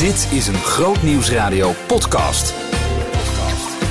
Dit 0.00 0.28
is 0.32 0.46
een 0.46 0.54
Groot 0.54 1.02
Nieuwsradio 1.02 1.72
podcast. 1.86 2.54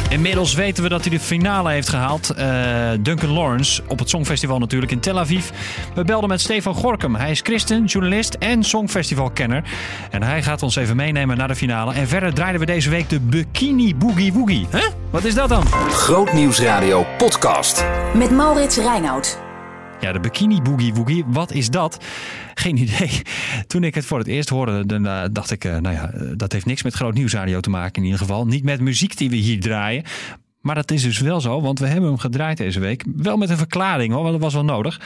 Inmiddels 0.09 0.53
weten 0.53 0.83
we 0.83 0.89
dat 0.89 1.01
hij 1.01 1.09
de 1.09 1.19
finale 1.19 1.71
heeft 1.71 1.89
gehaald. 1.89 2.31
Uh, 2.37 2.89
Duncan 2.99 3.29
Lawrence 3.29 3.81
op 3.87 3.99
het 3.99 4.09
Songfestival 4.09 4.59
natuurlijk 4.59 4.91
in 4.91 4.99
Tel 4.99 5.19
Aviv. 5.19 5.49
We 5.95 6.03
belden 6.03 6.29
met 6.29 6.41
Stefan 6.41 6.73
Gorkum. 6.73 7.15
Hij 7.15 7.31
is 7.31 7.41
christen, 7.41 7.85
journalist 7.85 8.33
en 8.33 8.63
Songfestivalkenner. 8.63 9.63
En 10.11 10.23
hij 10.23 10.43
gaat 10.43 10.63
ons 10.63 10.75
even 10.75 10.95
meenemen 10.95 11.37
naar 11.37 11.47
de 11.47 11.55
finale. 11.55 11.93
En 11.93 12.07
verder 12.07 12.33
draaiden 12.33 12.59
we 12.59 12.65
deze 12.65 12.89
week 12.89 13.09
de 13.09 13.19
Bikini 13.19 13.95
Boogie 13.95 14.33
Woogie. 14.33 14.67
Huh? 14.71 14.87
Wat 15.09 15.23
is 15.23 15.33
dat 15.33 15.49
dan? 15.49 15.65
Groot 15.89 16.33
Nieuwsradio 16.33 17.05
podcast. 17.17 17.85
Met 18.13 18.31
Maurits 18.31 18.77
Reinoud. 18.77 19.39
Ja, 19.99 20.11
de 20.11 20.19
Bikini 20.19 20.61
Boogie 20.61 20.93
Woogie, 20.93 21.23
wat 21.27 21.51
is 21.51 21.69
dat? 21.69 21.97
Geen 22.59 22.77
idee. 22.87 23.21
Toen 23.67 23.83
ik 23.83 23.95
het 23.95 24.05
voor 24.05 24.17
het 24.17 24.27
eerst 24.27 24.49
hoorde, 24.49 24.85
dan, 24.85 25.05
uh, 25.05 25.23
dacht 25.31 25.51
ik, 25.51 25.65
uh, 25.65 25.77
nou 25.77 25.95
ja, 25.95 26.11
dat 26.35 26.51
heeft 26.51 26.65
niks 26.65 26.83
met 26.83 26.93
groot 26.93 27.13
nieuwsradio 27.13 27.59
te 27.59 27.69
maken 27.69 27.95
in 27.95 28.03
ieder 28.03 28.19
geval. 28.19 28.45
Niet 28.45 28.63
met 28.63 28.81
muziek 28.81 29.17
die 29.17 29.29
we 29.29 29.35
hier 29.35 29.59
draaien. 29.59 30.03
Maar 30.61 30.75
dat 30.75 30.91
is 30.91 31.03
dus 31.03 31.19
wel 31.19 31.41
zo, 31.41 31.61
want 31.61 31.79
we 31.79 31.87
hebben 31.87 32.09
hem 32.09 32.17
gedraaid 32.17 32.57
deze 32.57 32.79
week. 32.79 33.05
Wel 33.15 33.37
met 33.37 33.49
een 33.49 33.57
verklaring 33.57 34.13
hoor, 34.13 34.21
want 34.21 34.33
dat 34.33 34.41
was 34.41 34.53
wel 34.53 34.63
nodig. 34.63 35.01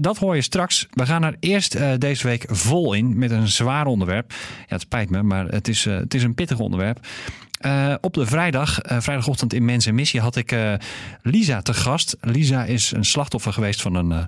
Dat 0.00 0.18
hoor 0.18 0.34
je 0.34 0.42
straks. 0.42 0.86
We 0.90 1.06
gaan 1.06 1.24
er 1.24 1.36
eerst 1.40 2.00
deze 2.00 2.26
week 2.26 2.44
vol 2.48 2.92
in 2.92 3.18
met 3.18 3.30
een 3.30 3.48
zwaar 3.48 3.86
onderwerp. 3.86 4.30
Ja, 4.30 4.64
het 4.66 4.80
spijt 4.80 5.10
me, 5.10 5.22
maar 5.22 5.46
het 5.46 5.68
is, 5.68 5.84
het 5.84 6.14
is 6.14 6.22
een 6.22 6.34
pittig 6.34 6.58
onderwerp. 6.58 7.06
Op 8.00 8.14
de 8.14 8.26
vrijdag, 8.26 8.78
vrijdagochtend 8.82 9.54
in 9.54 9.64
Mens 9.64 9.86
en 9.86 9.94
Missie, 9.94 10.20
had 10.20 10.36
ik 10.36 10.56
Lisa 11.22 11.62
te 11.62 11.74
gast. 11.74 12.16
Lisa 12.20 12.64
is 12.64 12.92
een 12.92 13.04
slachtoffer 13.04 13.52
geweest 13.52 13.82
van 13.82 13.94
een 13.94 14.26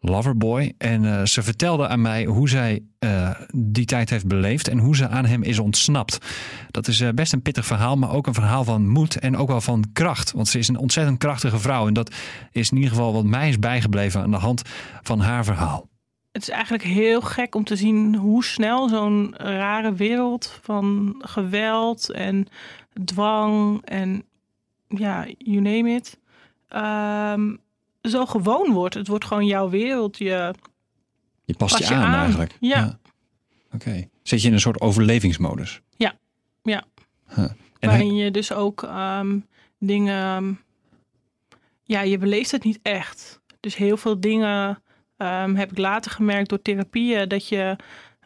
loverboy. 0.00 0.72
En 0.78 1.28
ze 1.28 1.42
vertelde 1.42 1.88
aan 1.88 2.00
mij 2.00 2.24
hoe 2.24 2.48
zij 2.48 2.82
die 3.52 3.84
tijd 3.84 4.10
heeft 4.10 4.26
beleefd 4.26 4.68
en 4.68 4.78
hoe 4.78 4.96
ze 4.96 5.08
aan 5.08 5.24
hem 5.24 5.42
is 5.42 5.58
ontsnapt. 5.58 6.18
Dat 6.70 6.88
is 6.88 7.04
best 7.14 7.32
een 7.32 7.42
pittig 7.42 7.66
verhaal, 7.66 7.96
maar 7.96 8.10
ook 8.10 8.26
een 8.26 8.34
verhaal 8.34 8.64
van 8.64 8.88
moed 8.88 9.18
en 9.18 9.36
ook 9.36 9.48
wel 9.48 9.60
van 9.60 9.84
kracht. 9.92 10.32
Want 10.32 10.48
ze 10.48 10.58
is 10.58 10.68
een 10.68 10.78
ontzettend 10.78 11.18
krachtige 11.18 11.58
vrouw. 11.58 11.86
En 11.86 11.94
dat 11.94 12.14
is 12.52 12.70
in 12.70 12.76
ieder 12.76 12.92
geval 12.92 13.12
wat 13.12 13.24
mij 13.24 13.48
is 13.48 13.58
bijgebleven 13.58 14.22
aan 14.22 14.30
de 14.30 14.36
hand 14.36 14.62
van 15.02 15.20
haar 15.20 15.44
verhaal 15.44 15.88
het 16.36 16.48
is 16.48 16.54
eigenlijk 16.54 16.84
heel 16.84 17.20
gek 17.20 17.54
om 17.54 17.64
te 17.64 17.76
zien 17.76 18.14
hoe 18.14 18.44
snel 18.44 18.88
zo'n 18.88 19.34
rare 19.36 19.92
wereld 19.92 20.58
van 20.62 21.14
geweld 21.18 22.10
en 22.10 22.46
dwang 23.04 23.84
en 23.84 24.24
ja, 24.88 25.26
you 25.38 25.60
name 25.60 25.90
it, 25.94 26.18
um, 26.68 27.58
zo 28.10 28.26
gewoon 28.26 28.72
wordt. 28.72 28.94
Het 28.94 29.06
wordt 29.06 29.24
gewoon 29.24 29.46
jouw 29.46 29.68
wereld. 29.68 30.18
Je, 30.18 30.54
je 31.44 31.54
past 31.54 31.78
je, 31.78 31.84
je 31.84 31.94
aan, 31.94 32.02
aan, 32.02 32.14
eigenlijk. 32.14 32.56
Ja. 32.60 32.78
ja. 32.78 32.98
Oké. 33.66 33.74
Okay. 33.74 34.10
Zit 34.22 34.42
je 34.42 34.48
in 34.48 34.54
een 34.54 34.60
soort 34.60 34.80
overlevingsmodus? 34.80 35.80
Ja, 35.96 36.14
ja. 36.62 36.84
Huh. 37.34 37.44
En 37.78 37.88
Waarin 37.88 38.14
hij... 38.14 38.24
je 38.24 38.30
dus 38.30 38.52
ook 38.52 38.82
um, 38.82 39.46
dingen. 39.78 40.60
Ja, 41.82 42.00
je 42.00 42.18
beleeft 42.18 42.50
het 42.50 42.64
niet 42.64 42.78
echt. 42.82 43.40
Dus 43.60 43.76
heel 43.76 43.96
veel 43.96 44.20
dingen 44.20 44.82
um, 45.16 45.56
heb 45.56 45.70
ik 45.70 45.78
later 45.78 46.10
gemerkt 46.10 46.48
door 46.48 46.62
therapieën 46.62 47.28
dat 47.28 47.48
je, 47.48 47.76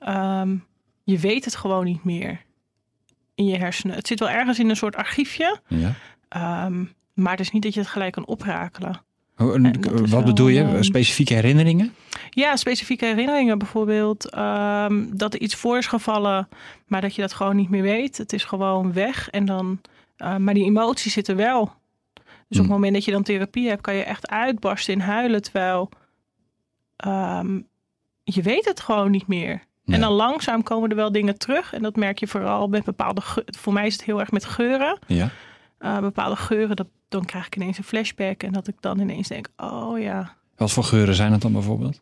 um, 0.09 0.67
je 1.05 1.19
weet 1.19 1.45
het 1.45 1.57
gewoon 1.57 1.85
niet 1.85 2.05
meer 2.05 2.45
in 3.35 3.47
je 3.47 3.57
hersenen. 3.57 3.97
Het 3.97 4.07
zit 4.07 4.19
wel 4.19 4.31
ergens 4.31 4.59
in 4.59 4.69
een 4.69 4.77
soort 4.77 4.97
archiefje, 4.97 5.61
ja. 5.69 5.95
um, 6.67 6.93
maar 7.15 7.31
het 7.31 7.41
is 7.41 7.51
niet 7.51 7.63
dat 7.63 7.75
je 7.75 7.81
het 7.81 7.89
gelijk 7.89 8.13
kan 8.13 8.27
oprakelen. 8.27 9.03
Oh, 9.41 9.55
en, 9.55 10.09
wat 10.11 10.25
bedoel 10.25 10.49
je? 10.49 10.77
Specifieke 10.81 11.35
herinneringen? 11.35 11.95
Ja, 12.31 12.57
specifieke 12.57 13.05
herinneringen. 13.05 13.59
Bijvoorbeeld 13.59 14.23
dat 15.13 15.35
er 15.35 15.41
iets 15.41 15.55
voor 15.55 15.79
is 15.79 15.87
gevallen, 15.87 16.49
maar 16.87 17.01
dat 17.01 17.15
je 17.15 17.21
dat 17.21 17.33
gewoon 17.33 17.57
niet 17.57 17.71
meer 17.71 17.83
weet. 17.83 18.17
Het 18.17 18.33
is 18.33 18.45
gewoon 18.45 18.93
weg. 18.93 19.29
En 19.31 19.45
dan, 19.45 19.81
uh, 20.19 20.37
maar 20.37 20.55
die 20.55 20.65
emoties 20.65 21.13
zitten 21.13 21.37
wel. 21.37 21.65
Dus 21.65 22.25
op 22.25 22.33
het 22.49 22.59
Hmm. 22.59 22.69
moment 22.69 22.93
dat 22.95 23.05
je 23.05 23.11
dan 23.11 23.23
therapie 23.23 23.69
hebt, 23.69 23.81
kan 23.81 23.95
je 23.95 24.03
echt 24.03 24.29
uitbarsten 24.29 24.95
in 24.95 25.01
huilen. 25.01 25.43
Terwijl 25.43 25.89
um, 27.07 27.67
je 28.25 28.43
weet 28.43 28.65
het 28.65 28.81
gewoon 28.81 29.11
niet 29.11 29.27
meer. 29.27 29.63
Ja. 29.85 29.95
En 29.95 30.01
dan 30.01 30.13
langzaam 30.13 30.63
komen 30.63 30.91
er 30.91 30.97
wel 30.97 31.13
dingen 31.13 31.39
terug. 31.39 31.73
En 31.73 31.83
dat 31.83 31.97
merk 31.97 32.19
je 32.19 32.27
vooral 32.27 32.69
met 32.69 32.85
bepaalde 32.85 33.21
Voor 33.47 33.73
mij 33.73 33.87
is 33.87 33.93
het 33.93 34.05
heel 34.05 34.21
erg 34.21 34.31
met 34.31 34.45
geuren. 34.45 34.99
Ja. 35.07 35.31
Uh, 35.81 35.99
bepaalde 35.99 36.37
geuren, 36.37 36.77
dat, 36.77 36.87
dan 37.11 37.25
krijg 37.25 37.47
ik 37.47 37.57
ineens 37.57 37.79
een 37.79 37.85
flashback. 37.85 38.43
En 38.43 38.53
dat 38.53 38.69
ik 38.69 38.75
dan 38.81 39.01
ineens 39.01 39.29
denk, 39.29 39.49
oh 39.57 39.99
ja. 39.99 40.35
Wat 40.57 40.71
voor 40.73 40.85
geuren 40.85 41.15
zijn 41.15 41.33
het 41.33 41.41
dan 41.43 41.53
bijvoorbeeld? 41.53 42.01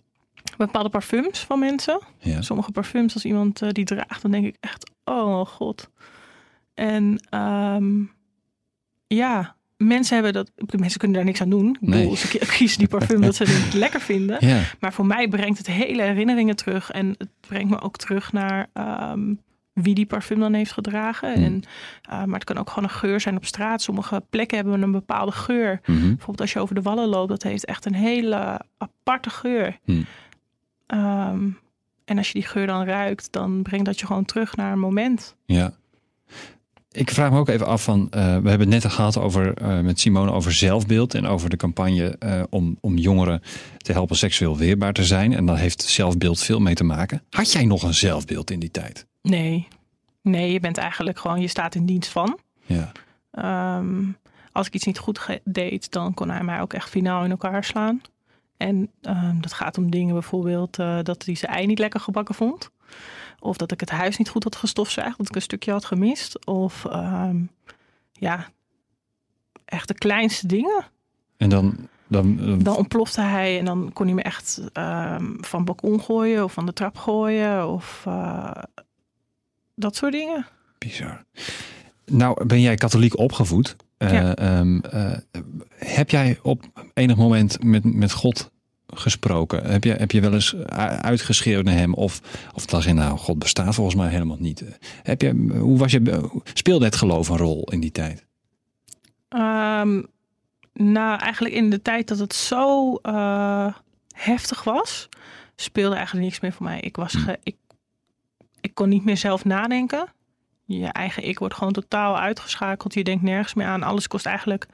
Bepaalde 0.56 0.88
parfums 0.88 1.38
van 1.38 1.58
mensen. 1.58 2.00
Ja. 2.18 2.42
Sommige 2.42 2.72
parfums, 2.72 3.14
als 3.14 3.24
iemand 3.24 3.62
uh, 3.62 3.70
die 3.70 3.84
draagt, 3.84 4.22
dan 4.22 4.30
denk 4.30 4.46
ik 4.46 4.56
echt, 4.60 4.90
oh 5.04 5.46
god. 5.46 5.90
En 6.74 7.20
um, 7.34 8.12
ja, 9.06 9.56
mensen 9.76 10.14
hebben 10.14 10.32
dat. 10.32 10.50
Mensen 10.78 10.98
kunnen 10.98 11.16
daar 11.16 11.26
niks 11.26 11.40
aan 11.40 11.50
doen. 11.50 11.68
Ik 11.80 11.80
bedoel, 11.80 12.04
Nee. 12.06 12.16
ze 12.16 12.38
kiezen 12.56 12.78
die 12.78 12.88
parfum 12.88 13.20
dat 13.20 13.34
ze 13.34 13.44
het 13.48 13.74
lekker 13.74 14.00
vinden. 14.00 14.46
Ja. 14.46 14.62
Maar 14.80 14.92
voor 14.92 15.06
mij 15.06 15.28
brengt 15.28 15.58
het 15.58 15.66
hele 15.66 16.02
herinneringen 16.02 16.56
terug. 16.56 16.90
En 16.90 17.14
het 17.18 17.30
brengt 17.40 17.70
me 17.70 17.80
ook 17.80 17.96
terug 17.96 18.32
naar 18.32 18.68
um, 19.12 19.40
wie 19.82 19.94
die 19.94 20.06
parfum 20.06 20.40
dan 20.40 20.54
heeft 20.54 20.72
gedragen. 20.72 21.34
Hmm. 21.34 21.44
En, 21.44 21.62
uh, 22.10 22.24
maar 22.24 22.38
het 22.38 22.44
kan 22.44 22.58
ook 22.58 22.68
gewoon 22.68 22.84
een 22.84 22.94
geur 22.94 23.20
zijn 23.20 23.36
op 23.36 23.44
straat. 23.44 23.82
Sommige 23.82 24.22
plekken 24.30 24.56
hebben 24.56 24.82
een 24.82 24.92
bepaalde 24.92 25.32
geur. 25.32 25.80
Mhm. 25.86 26.00
Bijvoorbeeld 26.00 26.40
als 26.40 26.52
je 26.52 26.60
over 26.60 26.74
de 26.74 26.82
wallen 26.82 27.08
loopt, 27.08 27.28
dat 27.28 27.42
heeft 27.42 27.64
echt 27.64 27.84
een 27.86 27.94
hele 27.94 28.60
aparte 28.78 29.30
geur. 29.30 29.78
Hmm. 29.84 30.06
Um, 30.86 31.58
en 32.04 32.18
als 32.18 32.26
je 32.26 32.32
die 32.32 32.48
geur 32.48 32.66
dan 32.66 32.84
ruikt, 32.84 33.32
dan 33.32 33.62
brengt 33.62 33.86
dat 33.86 34.00
je 34.00 34.06
gewoon 34.06 34.24
terug 34.24 34.56
naar 34.56 34.72
een 34.72 34.78
moment. 34.78 35.34
Ja. 35.44 35.72
Ik 36.92 37.10
vraag 37.10 37.30
me 37.30 37.38
ook 37.38 37.48
even 37.48 37.66
af 37.66 37.82
van, 37.82 38.00
uh, 38.00 38.10
we 38.10 38.48
hebben 38.48 38.60
het 38.60 38.68
net 38.68 38.84
gehad 38.84 39.18
over, 39.18 39.62
uh, 39.62 39.80
met 39.80 40.00
Simone 40.00 40.32
over 40.32 40.52
zelfbeeld 40.52 41.14
en 41.14 41.26
over 41.26 41.50
de 41.50 41.56
campagne 41.56 42.16
uh, 42.24 42.42
om, 42.50 42.78
om 42.80 42.96
jongeren 42.96 43.42
te 43.76 43.92
helpen 43.92 44.16
seksueel 44.16 44.56
weerbaar 44.56 44.92
te 44.92 45.04
zijn. 45.04 45.32
En 45.32 45.46
daar 45.46 45.58
heeft 45.58 45.82
zelfbeeld 45.82 46.40
veel 46.40 46.60
mee 46.60 46.74
te 46.74 46.84
maken. 46.84 47.22
Had 47.30 47.52
jij 47.52 47.64
nog 47.64 47.82
een 47.82 47.94
zelfbeeld 47.94 48.50
in 48.50 48.58
die 48.58 48.70
tijd? 48.70 49.06
Nee, 49.22 49.68
nee, 50.22 50.52
je 50.52 50.60
bent 50.60 50.78
eigenlijk 50.78 51.18
gewoon, 51.18 51.40
je 51.40 51.48
staat 51.48 51.74
in 51.74 51.86
dienst 51.86 52.10
van. 52.10 52.38
Ja. 52.66 52.92
Um, 53.78 54.16
als 54.52 54.66
ik 54.66 54.74
iets 54.74 54.86
niet 54.86 54.98
goed 54.98 55.40
deed, 55.44 55.90
dan 55.90 56.14
kon 56.14 56.30
hij 56.30 56.44
mij 56.44 56.60
ook 56.60 56.72
echt 56.72 56.88
finaal 56.88 57.24
in 57.24 57.30
elkaar 57.30 57.64
slaan. 57.64 58.00
En 58.56 58.90
um, 59.02 59.40
dat 59.40 59.52
gaat 59.52 59.78
om 59.78 59.90
dingen 59.90 60.12
bijvoorbeeld 60.12 60.78
uh, 60.78 60.98
dat 61.02 61.24
hij 61.24 61.34
zijn 61.34 61.52
ei 61.52 61.66
niet 61.66 61.78
lekker 61.78 62.00
gebakken 62.00 62.34
vond. 62.34 62.70
Of 63.38 63.56
dat 63.56 63.72
ik 63.72 63.80
het 63.80 63.90
huis 63.90 64.16
niet 64.16 64.28
goed 64.28 64.44
had 64.44 64.56
gestofzuigd, 64.56 65.18
dat 65.18 65.28
ik 65.28 65.34
een 65.34 65.42
stukje 65.42 65.72
had 65.72 65.84
gemist. 65.84 66.46
Of 66.46 66.84
um, 66.84 67.50
ja, 68.12 68.46
echt 69.64 69.88
de 69.88 69.94
kleinste 69.94 70.46
dingen. 70.46 70.84
En 71.36 71.48
dan, 71.48 71.88
dan, 72.06 72.38
uh, 72.40 72.56
dan 72.58 72.76
ontplofte 72.76 73.20
hij 73.20 73.58
en 73.58 73.64
dan 73.64 73.90
kon 73.92 74.06
hij 74.06 74.14
me 74.14 74.22
echt 74.22 74.58
um, 74.58 75.36
van 75.40 75.58
het 75.58 75.64
balkon 75.64 76.00
gooien 76.00 76.44
of 76.44 76.52
van 76.52 76.66
de 76.66 76.72
trap 76.72 76.96
gooien. 76.96 77.68
Of 77.68 78.04
uh, 78.08 78.50
dat 79.78 79.96
soort 79.96 80.12
dingen. 80.12 80.46
Bizar. 80.78 81.24
Nou, 82.06 82.46
ben 82.46 82.60
jij 82.60 82.74
katholiek 82.74 83.18
opgevoed? 83.18 83.76
Uh, 83.98 84.12
ja. 84.12 84.58
um, 84.58 84.82
heb 85.74 86.10
jij 86.10 86.38
op 86.42 86.64
enig 86.94 87.16
moment 87.16 87.62
met, 87.62 87.84
met 87.84 88.12
God 88.12 88.50
gesproken? 88.86 89.70
Heb 89.70 89.84
je, 89.84 89.92
heb 89.92 90.10
je 90.10 90.20
wel 90.20 90.32
eens 90.32 90.56
uitgeschreeuwd 91.00 91.64
naar 91.64 91.74
hem? 91.74 91.94
Of, 91.94 92.20
of 92.54 92.66
dacht 92.66 92.84
je, 92.84 92.92
nou, 92.92 93.18
God 93.18 93.38
bestaat 93.38 93.74
volgens 93.74 93.96
mij 93.96 94.08
helemaal 94.08 94.36
niet. 94.40 94.64
Heb 95.02 95.22
je, 95.22 95.34
hoe 95.58 95.78
was 95.78 95.92
je, 95.92 96.30
speelde 96.54 96.84
het 96.84 96.96
geloof 96.96 97.28
een 97.28 97.36
rol 97.36 97.64
in 97.64 97.80
die 97.80 97.92
tijd? 97.92 98.26
Um, 99.28 100.06
nou, 100.72 101.18
eigenlijk 101.20 101.54
in 101.54 101.70
de 101.70 101.82
tijd 101.82 102.08
dat 102.08 102.18
het 102.18 102.34
zo 102.34 102.98
uh, 103.02 103.74
heftig 104.14 104.64
was, 104.64 105.08
speelde 105.56 105.94
eigenlijk 105.94 106.26
niks 106.26 106.40
meer 106.40 106.52
voor 106.52 106.66
mij. 106.66 106.80
Ik, 106.80 106.96
was 106.96 107.14
ge, 107.14 107.38
ik, 107.42 107.56
ik 108.60 108.74
kon 108.74 108.88
niet 108.88 109.04
meer 109.04 109.16
zelf 109.16 109.44
nadenken. 109.44 110.06
Je 110.64 110.86
eigen 110.86 111.28
ik 111.28 111.38
wordt 111.38 111.54
gewoon 111.54 111.72
totaal 111.72 112.18
uitgeschakeld. 112.18 112.94
Je 112.94 113.04
denkt 113.04 113.22
nergens 113.22 113.54
meer 113.54 113.66
aan. 113.66 113.82
Alles 113.82 114.08
kost 114.08 114.26
eigenlijk 114.26 114.66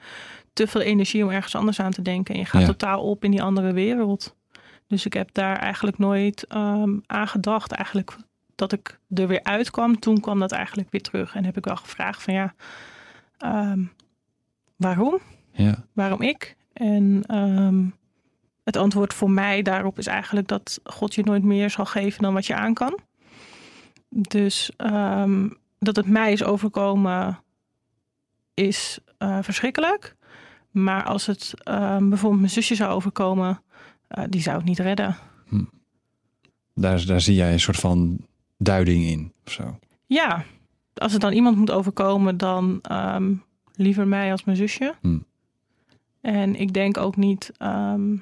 te 0.53 0.67
veel 0.67 0.81
energie 0.81 1.23
om 1.23 1.29
ergens 1.29 1.55
anders 1.55 1.79
aan 1.79 1.91
te 1.91 2.01
denken. 2.01 2.33
En 2.33 2.39
je 2.39 2.45
gaat 2.45 2.61
Ja. 2.61 2.67
totaal 2.67 3.01
op 3.01 3.23
in 3.23 3.31
die 3.31 3.43
andere 3.43 3.71
wereld. 3.73 4.35
Dus 4.87 5.05
ik 5.05 5.13
heb 5.13 5.29
daar 5.33 5.57
eigenlijk 5.57 5.97
nooit 5.97 6.45
um, 6.55 7.03
aan 7.05 7.27
gedacht. 7.27 7.71
Eigenlijk 7.71 8.17
dat 8.55 8.71
ik 8.71 8.99
er 9.13 9.27
weer 9.27 9.43
uitkwam. 9.43 9.99
Toen 9.99 10.19
kwam 10.19 10.39
dat 10.39 10.51
eigenlijk 10.51 10.91
weer 10.91 11.01
terug. 11.01 11.35
En 11.35 11.45
heb 11.45 11.57
ik 11.57 11.65
wel 11.65 11.75
gevraagd 11.75 12.23
van 12.23 12.33
ja, 12.33 12.53
um, 13.45 13.91
waarom? 14.75 15.19
Ja. 15.51 15.83
Waarom 15.93 16.21
ik? 16.21 16.55
En 16.73 17.23
um, 17.35 17.95
het 18.63 18.77
antwoord 18.77 19.13
voor 19.13 19.31
mij 19.31 19.61
daarop 19.61 19.97
is 19.97 20.07
eigenlijk 20.07 20.47
dat 20.47 20.79
God 20.83 21.15
je 21.15 21.23
nooit 21.23 21.43
meer 21.43 21.69
zal 21.69 21.85
geven 21.85 22.21
dan 22.21 22.33
wat 22.33 22.45
je 22.45 22.55
aan 22.55 22.73
kan. 22.73 22.99
Dus 24.17 24.71
um, 24.77 25.57
dat 25.79 25.95
het 25.95 26.07
mij 26.07 26.31
is 26.31 26.43
overkomen 26.43 27.39
is 28.53 28.99
uh, 29.19 29.37
verschrikkelijk. 29.41 30.15
Maar 30.71 31.03
als 31.03 31.25
het 31.25 31.53
uh, 31.69 31.97
bijvoorbeeld 31.97 32.39
mijn 32.39 32.51
zusje 32.51 32.75
zou 32.75 32.91
overkomen, 32.91 33.61
uh, 34.09 34.23
die 34.29 34.41
zou 34.41 34.57
het 34.57 34.65
niet 34.65 34.79
redden. 34.79 35.17
Hm. 35.47 35.63
Daar, 36.73 37.05
daar 37.05 37.21
zie 37.21 37.35
jij 37.35 37.53
een 37.53 37.59
soort 37.59 37.77
van 37.77 38.19
duiding 38.57 39.03
in 39.03 39.33
of 39.45 39.51
zo. 39.51 39.79
Ja, 40.05 40.43
als 40.93 41.11
het 41.11 41.21
dan 41.21 41.33
iemand 41.33 41.57
moet 41.57 41.71
overkomen, 41.71 42.37
dan 42.37 42.79
ehm, 42.81 43.33
liever 43.73 44.07
mij 44.07 44.31
als 44.31 44.43
mijn 44.43 44.57
zusje. 44.57 44.95
Hm. 45.01 45.19
En 46.21 46.55
ik 46.55 46.73
denk 46.73 46.97
ook 46.97 47.15
niet, 47.15 47.51
ehm, 47.57 48.17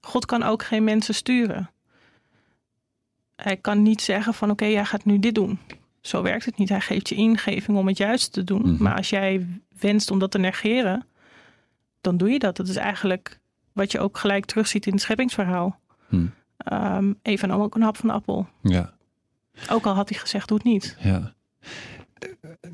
God 0.00 0.26
kan 0.26 0.42
ook 0.42 0.64
geen 0.64 0.84
mensen 0.84 1.14
sturen. 1.14 1.70
Hij 3.36 3.56
kan 3.56 3.82
niet 3.82 4.02
zeggen 4.02 4.34
van 4.34 4.50
oké, 4.50 4.64
jij 4.64 4.84
gaat 4.84 5.04
nu 5.04 5.18
dit 5.18 5.34
doen. 5.34 5.58
Zo 6.00 6.22
werkt 6.22 6.44
het 6.44 6.58
niet. 6.58 6.68
Hij 6.68 6.80
geeft 6.80 7.08
je 7.08 7.14
ingeving 7.14 7.78
om 7.78 7.86
het 7.86 7.96
juiste 7.96 8.30
te 8.30 8.44
doen. 8.44 8.60
Mhm. 8.60 8.82
Maar 8.82 8.96
als 8.96 9.10
jij 9.10 9.46
wenst 9.78 10.10
om 10.10 10.18
dat 10.18 10.30
te 10.30 10.38
negeren, 10.38 11.06
dan 12.00 12.16
doe 12.16 12.30
je 12.30 12.38
dat. 12.38 12.56
Dat 12.56 12.68
is 12.68 12.76
eigenlijk 12.76 13.38
wat 13.72 13.92
je 13.92 14.00
ook 14.00 14.18
gelijk 14.18 14.44
terugziet 14.44 14.86
in 14.86 14.92
het 14.92 15.02
scheppingsverhaal. 15.02 15.78
Hm. 16.08 16.26
Ehm 16.56 17.12
even 17.22 17.48
nam 17.48 17.60
ook 17.60 17.74
een 17.74 17.82
hap 17.82 17.96
van 17.96 18.08
de 18.08 18.14
appel. 18.14 18.46
Ja. 18.62 18.92
Ook 19.70 19.86
al 19.86 19.94
had 19.94 20.08
hij 20.08 20.18
gezegd, 20.18 20.48
doe 20.48 20.56
het 20.56 20.66
niet. 20.66 20.96
Ja. 21.00 21.32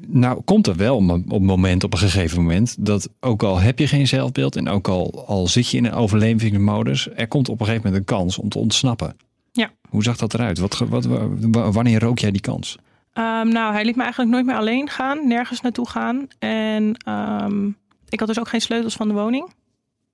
Nou, 0.07 0.43
komt 0.43 0.67
er 0.67 0.77
wel 0.77 0.97
op 0.97 1.09
een 1.09 1.45
moment, 1.45 1.85
op 1.85 1.93
een 1.93 1.99
gegeven 1.99 2.39
moment, 2.39 2.87
dat 2.87 3.09
ook 3.21 3.43
al 3.43 3.59
heb 3.59 3.79
je 3.79 3.87
geen 3.87 4.09
zelfbeeld 4.09 4.57
en 4.57 4.69
ook 4.69 4.89
al, 4.89 5.27
al 5.27 5.47
zit 5.47 5.71
je 5.71 5.77
in 5.77 5.85
een 5.85 5.93
overlevingsmodus, 5.93 7.09
er 7.15 7.29
komt 7.29 7.49
op 7.49 7.61
een 7.61 7.67
gegeven 7.67 7.87
moment 7.87 8.09
een 8.09 8.17
kans 8.17 8.39
om 8.39 8.49
te 8.49 8.59
ontsnappen. 8.59 9.17
Ja. 9.53 9.71
Hoe 9.89 10.03
zag 10.03 10.17
dat 10.17 10.35
eruit? 10.35 10.59
Wat, 10.59 10.79
wat, 10.79 11.05
wa- 11.05 11.71
wanneer 11.71 12.01
rook 12.01 12.19
jij 12.19 12.31
die 12.31 12.41
kans? 12.41 12.79
Ehm, 13.13 13.49
nou, 13.49 13.73
hij 13.73 13.85
liet 13.85 13.97
me 13.97 14.03
eigenlijk 14.03 14.33
nooit 14.33 14.47
meer 14.47 14.57
alleen 14.57 14.89
gaan, 14.89 15.29
nergens 15.29 15.61
naartoe 15.61 15.89
gaan. 15.89 16.29
En 16.39 16.95
ehm, 16.97 17.67
ik 18.09 18.19
had 18.19 18.29
dus 18.29 18.39
ook 18.41 18.49
geen 18.49 18.61
sleutels 18.61 18.95
van 18.95 19.09
de 19.09 19.15
woning. 19.15 19.53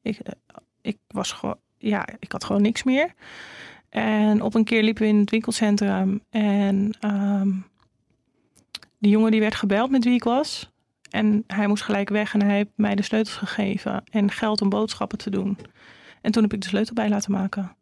Ik, 0.02 0.18
eh, 0.18 0.32
ik 0.80 0.96
was 1.08 1.32
gewoon, 1.32 1.56
ja, 1.78 2.06
ik 2.18 2.32
had 2.32 2.44
gewoon 2.44 2.62
niks 2.62 2.82
meer. 2.82 3.12
En 3.88 4.42
op 4.42 4.54
een 4.54 4.64
keer 4.64 4.82
liepen 4.82 5.02
we 5.02 5.08
in 5.08 5.18
het 5.18 5.30
winkelcentrum 5.30 6.20
en 6.30 6.90
ehm, 7.00 7.50
die 8.98 9.10
jongen 9.10 9.30
die 9.30 9.40
werd 9.40 9.54
gebeld 9.54 9.90
met 9.90 10.04
wie 10.04 10.14
ik 10.14 10.24
was. 10.24 10.70
En 11.10 11.44
hij 11.46 11.66
moest 11.66 11.82
gelijk 11.82 12.08
weg 12.08 12.34
en 12.34 12.42
hij 12.42 12.56
heeft 12.56 12.70
mij 12.74 12.94
de 12.94 13.02
sleutels 13.02 13.36
gegeven 13.36 14.02
en 14.10 14.30
geld 14.30 14.60
om 14.60 14.68
boodschappen 14.68 15.18
te 15.18 15.30
doen. 15.30 15.58
En 16.22 16.32
toen 16.32 16.42
heb 16.42 16.52
ik 16.52 16.60
de 16.60 16.68
sleutel 16.68 16.94
bij 16.94 17.08
laten 17.08 17.32
maken. 17.32 17.75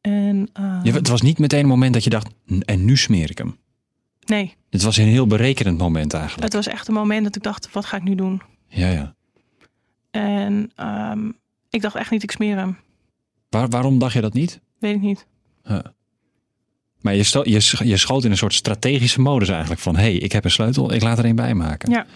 En 0.00 0.48
ehm, 0.52 0.80
Ja, 0.86 0.92
het 0.92 1.08
was 1.08 1.20
niet 1.22 1.38
meteen 1.38 1.60
een 1.60 1.66
moment 1.66 1.92
dat 1.94 2.04
je 2.04 2.10
dacht, 2.10 2.28
"N- 2.52 2.60
en 2.64 2.84
nu 2.84 2.96
smeer 2.96 3.30
ik 3.30 3.38
hem. 3.38 3.56
nee, 4.26 4.54
Het 4.70 4.82
was 4.82 4.96
een 4.96 5.06
heel 5.06 5.26
berekenend 5.26 5.78
moment 5.78 6.12
eigenlijk. 6.14 6.42
het 6.44 6.52
was 6.52 6.66
echt 6.66 6.88
een 6.88 6.94
moment 6.94 7.24
dat 7.24 7.36
ik 7.36 7.42
dacht, 7.42 7.72
wat 7.72 7.84
ga 7.84 7.96
ik 7.96 8.02
nu 8.02 8.14
doen? 8.14 8.40
Ja, 8.68 8.88
ja. 8.90 9.14
En 10.10 10.70
ehm, 10.74 11.28
ik 11.70 11.80
dacht 11.82 11.94
echt 11.94 12.10
niet, 12.10 12.22
ik 12.22 12.30
smeer 12.30 12.56
hem. 12.56 12.76
Waar, 13.48 13.68
waarom 13.68 13.98
dacht 13.98 14.12
je 14.12 14.20
dat 14.20 14.32
niet? 14.32 14.60
Weet 14.78 14.94
ik 14.94 15.00
niet. 15.00 15.26
Maar 17.00 17.14
je, 17.14 17.22
stel, 17.22 17.48
je, 17.48 17.70
je 17.84 17.96
schoot 17.96 18.24
in 18.24 18.30
een 18.30 18.36
soort 18.36 18.54
strategische 18.54 19.20
modus 19.20 19.48
eigenlijk 19.48 19.80
van, 19.80 19.94
hé, 19.96 20.00
hey, 20.02 20.14
ik 20.14 20.32
heb 20.32 20.44
een 20.44 20.50
sleutel, 20.50 20.92
ik 20.92 21.02
laat 21.02 21.18
er 21.18 21.24
een 21.24 21.34
bij 21.36 21.54
maken. 21.54 21.90
Ja. 21.90 22.06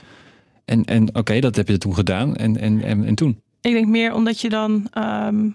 En, 0.64 0.84
en 0.84 1.14
oké, 1.14 1.40
dat 1.40 1.56
heb 1.56 1.68
je 1.68 1.78
toen 1.78 1.94
gedaan. 1.94 2.36
En, 2.36 2.56
en, 2.60 2.82
en, 2.82 3.04
en 3.04 3.14
toen? 3.14 3.40
Ik 3.60 3.72
denk 3.72 3.86
meer 3.86 4.14
omdat 4.14 4.40
je 4.40 4.48
dan... 4.48 4.86
ehm, 4.90 5.48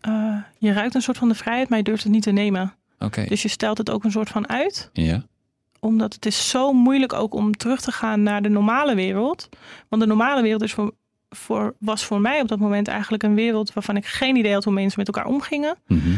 eh, 0.00 0.36
je 0.58 0.72
ruikt 0.72 0.94
een 0.94 1.02
soort 1.02 1.18
van 1.18 1.28
de 1.28 1.34
vrijheid, 1.34 1.68
maar 1.68 1.78
je 1.78 1.84
durft 1.84 2.02
het 2.02 2.12
niet 2.12 2.22
te 2.22 2.30
nemen. 2.30 2.74
Oké. 2.98 3.24
Dus 3.24 3.42
je 3.42 3.48
stelt 3.48 3.78
het 3.78 3.90
ook 3.90 4.04
een 4.04 4.10
soort 4.10 4.28
van 4.28 4.48
uit. 4.48 4.90
Ja. 4.92 5.22
Omdat 5.80 6.14
het 6.14 6.26
is 6.26 6.50
zo 6.50 6.72
moeilijk 6.72 7.12
ook 7.12 7.34
om 7.34 7.56
terug 7.56 7.80
te 7.80 7.92
gaan 7.92 8.22
naar 8.22 8.42
de 8.42 8.48
normale 8.48 8.94
wereld. 8.94 9.48
Want 9.88 10.02
de 10.02 10.08
normale 10.08 10.42
wereld 10.42 10.62
is 10.62 10.72
voor, 10.72 10.94
voor, 11.30 11.74
was 11.78 12.04
voor 12.04 12.20
mij 12.20 12.40
op 12.40 12.48
dat 12.48 12.58
moment 12.58 12.88
eigenlijk 12.88 13.22
een 13.22 13.34
wereld... 13.34 13.72
waarvan 13.72 13.96
ik 13.96 14.06
geen 14.06 14.36
idee 14.36 14.52
had 14.52 14.64
hoe 14.64 14.72
mensen 14.72 14.98
met 14.98 15.06
elkaar 15.06 15.32
omgingen. 15.32 15.76
Mhm. 15.86 16.16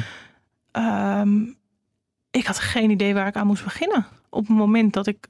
Ehm, 0.70 1.42
ik 2.30 2.46
had 2.46 2.58
geen 2.58 2.90
idee 2.90 3.14
waar 3.14 3.26
ik 3.26 3.36
aan 3.36 3.46
moest 3.46 3.64
beginnen. 3.64 4.06
Op 4.30 4.46
het 4.46 4.56
moment 4.56 4.92
dat 4.92 5.06
ik 5.06 5.26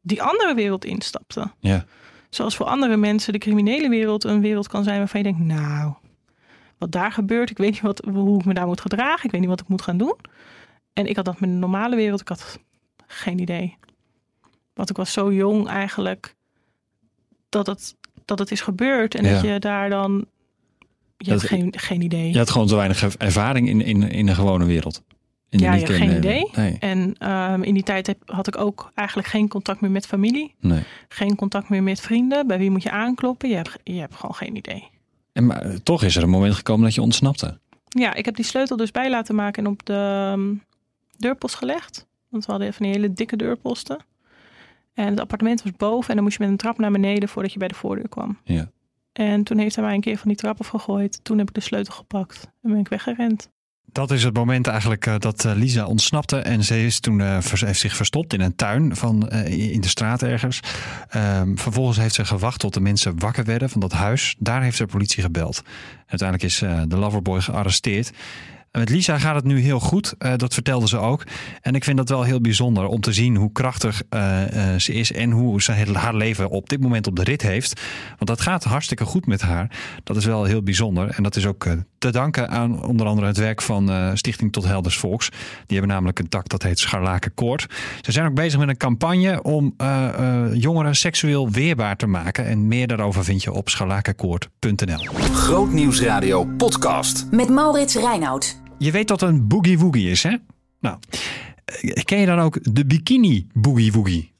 die 0.00 0.22
andere 0.22 0.54
wereld 0.54 0.84
instapte. 0.84 1.50
Ja. 1.60 1.84
Zoals 2.30 2.56
voor 2.56 2.66
andere 2.66 2.96
mensen 2.96 3.32
de 3.32 3.38
criminele 3.38 3.88
wereld 3.88 4.24
een 4.24 4.40
wereld 4.40 4.68
kan 4.68 4.84
zijn 4.84 4.98
waarvan 4.98 5.22
je 5.22 5.32
denkt, 5.32 5.44
nou, 5.44 5.92
wat 6.78 6.92
daar 6.92 7.12
gebeurt, 7.12 7.50
ik 7.50 7.58
weet 7.58 7.70
niet 7.70 7.80
wat, 7.80 8.04
hoe 8.10 8.38
ik 8.38 8.44
me 8.44 8.54
daar 8.54 8.66
moet 8.66 8.80
gedragen, 8.80 9.24
ik 9.24 9.30
weet 9.30 9.40
niet 9.40 9.48
wat 9.50 9.60
ik 9.60 9.68
moet 9.68 9.82
gaan 9.82 9.96
doen. 9.98 10.16
En 10.92 11.06
ik 11.06 11.16
had 11.16 11.24
dat 11.24 11.40
met 11.40 11.50
de 11.50 11.56
normale 11.56 11.96
wereld, 11.96 12.20
ik 12.20 12.28
had 12.28 12.58
geen 13.06 13.38
idee. 13.38 13.76
Want 14.74 14.90
ik 14.90 14.96
was 14.96 15.12
zo 15.12 15.32
jong 15.32 15.68
eigenlijk 15.68 16.34
dat 17.48 17.66
het, 17.66 17.96
dat 18.24 18.38
het 18.38 18.50
is 18.50 18.60
gebeurd 18.60 19.14
en 19.14 19.24
Ja. 19.24 19.32
dat 19.32 19.42
je 19.42 19.58
daar 19.58 19.90
dan, 19.90 20.26
je 21.16 21.30
Dat- 21.30 21.40
hebt 21.40 21.52
geen, 21.52 21.72
geen 21.76 22.02
idee. 22.02 22.32
Je 22.32 22.38
had 22.38 22.50
gewoon 22.50 22.66
te 22.66 22.74
weinig 22.76 23.16
ervaring 23.16 23.68
in, 23.68 23.80
in, 23.80 24.02
in 24.10 24.26
de 24.26 24.34
gewone 24.34 24.64
wereld. 24.64 25.02
En 25.48 25.58
Ja, 25.58 25.70
niet 25.72 25.80
je 25.80 25.86
hebt 25.86 25.98
geen 25.98 26.16
idee. 26.16 26.50
Nee, 26.54 26.76
En 26.80 27.14
ehm, 27.18 27.62
in 27.62 27.74
die 27.74 27.82
tijd 27.82 28.06
heb, 28.06 28.18
had 28.26 28.46
ik 28.46 28.58
ook 28.58 28.90
eigenlijk 28.94 29.28
geen 29.28 29.48
contact 29.48 29.80
meer 29.80 29.90
met 29.90 30.06
familie. 30.06 30.54
nee. 30.60 30.82
Geen 31.08 31.36
contact 31.36 31.68
meer 31.68 31.82
met 31.82 32.00
vrienden. 32.00 32.46
Bij 32.46 32.58
wie 32.58 32.70
moet 32.70 32.82
je 32.82 32.90
aankloppen? 32.90 33.48
Je 33.48 33.54
hebt, 33.54 33.78
je 33.84 33.92
hebt 34.00 34.14
gewoon 34.14 34.34
geen 34.34 34.56
idee. 34.56 34.88
En 35.38 35.46
maar 35.46 35.62
eh, 35.62 35.74
toch 35.74 36.02
is 36.02 36.16
er 36.16 36.22
een 36.22 36.28
moment 36.28 36.54
gekomen 36.54 36.84
dat 36.84 36.94
je 36.94 37.02
ontsnapte. 37.02 37.58
Ja, 37.88 38.14
ik 38.14 38.24
heb 38.24 38.36
die 38.36 38.44
sleutel 38.44 38.76
dus 38.76 38.90
bij 38.90 39.10
laten 39.10 39.34
maken 39.34 39.64
en 39.64 39.70
op 39.70 39.86
de 39.86 40.32
ehm, 40.32 40.54
deurpost 41.16 41.54
gelegd. 41.54 42.06
Want 42.28 42.46
we 42.46 42.50
hadden 42.50 42.74
van 42.74 42.86
die 42.86 42.94
hele 42.94 43.12
dikke 43.12 43.36
deurposten. 43.36 43.98
En 44.94 45.06
het 45.06 45.20
appartement 45.20 45.62
was 45.62 45.72
boven 45.72 46.08
en 46.08 46.14
dan 46.14 46.24
moest 46.24 46.36
je 46.36 46.42
met 46.42 46.52
een 46.52 46.58
trap 46.58 46.78
naar 46.78 46.90
beneden 46.90 47.28
voordat 47.28 47.52
je 47.52 47.58
bij 47.58 47.68
de 47.68 47.74
voordeur 47.74 48.08
kwam. 48.08 48.38
Ja. 48.44 48.70
En 49.12 49.44
toen 49.44 49.58
heeft 49.58 49.74
hij 49.74 49.84
mij 49.84 49.94
een 49.94 50.00
keer 50.00 50.18
van 50.18 50.28
die 50.28 50.36
trap 50.36 50.60
afgegooid. 50.60 51.20
Toen 51.24 51.38
heb 51.38 51.48
ik 51.48 51.54
de 51.54 51.60
sleutel 51.60 51.94
gepakt 51.94 52.50
en 52.62 52.70
ben 52.70 52.78
ik 52.78 52.88
weggerend. 52.88 53.50
Dat 53.92 54.10
is 54.10 54.24
het 54.24 54.34
moment 54.34 54.66
eigenlijk 54.66 55.06
eh, 55.06 55.14
dat 55.18 55.44
eh, 55.44 55.52
Lisa 55.54 55.86
ontsnapte. 55.86 56.36
En 56.36 56.64
ze 56.64 56.84
is 56.84 57.00
toen, 57.00 57.20
eh, 57.20 57.38
heeft 57.52 57.80
zich 57.80 57.96
verstopt 57.96 58.32
in 58.32 58.40
een 58.40 58.56
tuin 58.56 58.96
van, 58.96 59.30
in 59.48 59.80
de 59.80 59.88
straat 59.88 60.22
ergens. 60.22 60.60
Ehm, 61.08 61.56
vervolgens 61.56 61.96
heeft 61.98 62.14
ze 62.14 62.24
gewacht 62.24 62.60
tot 62.60 62.74
de 62.74 62.80
mensen 62.80 63.18
wakker 63.18 63.44
werden 63.44 63.70
van 63.70 63.80
dat 63.80 63.92
huis. 63.92 64.34
Daar 64.38 64.62
heeft 64.62 64.76
ze 64.76 64.84
de 64.84 64.92
politie 64.92 65.22
gebeld. 65.22 65.62
Uiteindelijk 66.06 66.50
is 66.50 66.58
de 66.88 66.96
loverboy 66.96 67.40
gearresteerd. 67.40 68.12
En 68.70 68.80
Met 68.80 68.90
Lisa 68.90 69.18
gaat 69.18 69.34
het 69.34 69.44
nu 69.44 69.60
heel 69.60 69.80
goed, 69.80 70.14
eh, 70.18 70.32
dat 70.36 70.54
vertelde 70.54 70.88
ze 70.88 70.98
ook. 70.98 71.22
En 71.60 71.74
ik 71.74 71.84
vind 71.84 71.96
dat 71.96 72.08
wel 72.08 72.22
heel 72.22 72.40
bijzonder 72.40 72.86
om 72.86 73.00
te 73.00 73.12
zien 73.12 73.36
hoe 73.36 73.52
krachtig 73.52 74.02
eh, 74.08 74.72
eh, 74.72 74.80
ze 74.80 74.92
is 74.92 75.12
en 75.12 75.30
hoe 75.30 75.62
ze 75.62 75.72
haar 75.72 76.14
leven 76.14 76.50
op 76.50 76.68
dit 76.68 76.80
moment 76.80 77.06
op 77.06 77.16
de 77.16 77.24
rit 77.24 77.42
heeft. 77.42 77.80
Want 78.08 78.26
dat 78.26 78.40
gaat 78.40 78.64
hartstikke 78.64 79.04
goed 79.04 79.26
met 79.26 79.40
haar. 79.40 79.70
Dat 80.04 80.16
is 80.16 80.24
wel 80.24 80.44
heel 80.44 80.62
bijzonder. 80.62 81.08
En 81.10 81.22
dat 81.22 81.36
is 81.36 81.46
ook 81.46 81.66
te 81.98 82.10
danken 82.10 82.48
aan 82.50 82.84
onder 82.84 83.06
andere 83.06 83.26
het 83.26 83.36
werk 83.36 83.62
van 83.62 83.90
eh, 83.90 84.10
Stichting 84.14 84.52
Tot 84.52 84.64
Helders 84.64 84.98
Volks. 84.98 85.28
Die 85.66 85.76
hebben 85.78 85.88
namelijk 85.88 86.18
een 86.18 86.28
tak 86.28 86.48
dat 86.48 86.62
heet 86.62 86.78
Scharlakenkoord. 86.78 87.66
Ze 88.00 88.12
zijn 88.12 88.26
ook 88.26 88.34
bezig 88.34 88.58
met 88.58 88.68
een 88.68 88.76
campagne 88.76 89.42
om 89.42 89.74
eh, 89.76 90.08
eh, 90.08 90.54
jongeren 90.54 90.96
seksueel 90.96 91.50
weerbaar 91.50 91.96
te 91.96 92.06
maken. 92.06 92.46
En 92.46 92.68
meer 92.68 92.86
daarover 92.86 93.24
vind 93.24 93.42
je 93.42 93.52
op 93.52 93.68
scharlakenkoord.nl. 93.68 95.04
Grootnieuwsradio 95.32 96.44
podcast. 96.44 97.26
Met 97.30 97.48
Maurits 97.48 97.94
Reinoud. 97.94 98.67
Je 98.78 98.90
weet 98.90 99.08
dat 99.08 99.22
een 99.22 99.46
boogie 99.46 99.78
woogie 99.78 100.10
is, 100.10 100.22
hè? 100.22 100.36
Nou, 100.80 100.98
eh, 101.64 102.04
ken 102.04 102.18
je 102.18 102.26
dan 102.26 102.38
ook 102.38 102.74
de 102.74 102.86
bikini 102.86 103.46
boogie 103.54 103.92
woogie? 103.92 104.32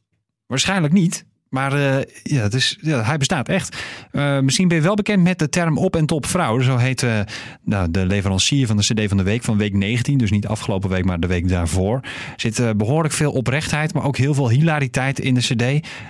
Waarschijnlijk 0.46 0.92
niet. 0.92 1.24
Maar 1.50 1.72
eh, 1.72 2.04
ja, 2.22 2.50
is, 2.50 2.78
ja, 2.80 3.02
hij 3.02 3.16
bestaat 3.16 3.48
echt. 3.48 3.76
Eh, 4.10 4.38
misschien 4.38 4.68
ben 4.68 4.76
je 4.76 4.82
wel 4.82 4.94
bekend 4.94 5.22
met 5.22 5.38
de 5.38 5.48
term 5.48 5.78
op 5.78 5.96
en 5.96 6.06
top 6.06 6.26
vrouw. 6.26 6.60
Zo 6.60 6.76
heet 6.76 7.02
eh, 7.02 7.20
nou, 7.64 7.90
de 7.90 8.06
leverancier 8.06 8.66
van 8.66 8.76
de 8.76 8.82
CD 8.82 9.08
van 9.08 9.16
de 9.16 9.22
week 9.22 9.42
van 9.42 9.56
week 9.56 9.74
19. 9.74 10.18
Dus 10.18 10.30
niet 10.30 10.46
afgelopen 10.46 10.90
week, 10.90 11.04
maar 11.04 11.20
de 11.20 11.26
week 11.26 11.48
daarvoor. 11.48 12.00
Zit 12.36 12.58
eh, 12.58 12.70
behoorlijk 12.76 13.14
veel 13.14 13.32
oprechtheid, 13.32 13.94
maar 13.94 14.04
ook 14.04 14.16
heel 14.16 14.34
veel 14.34 14.50
hilariteit 14.50 15.20
in 15.20 15.34
de 15.34 15.40
CD. 15.40 15.60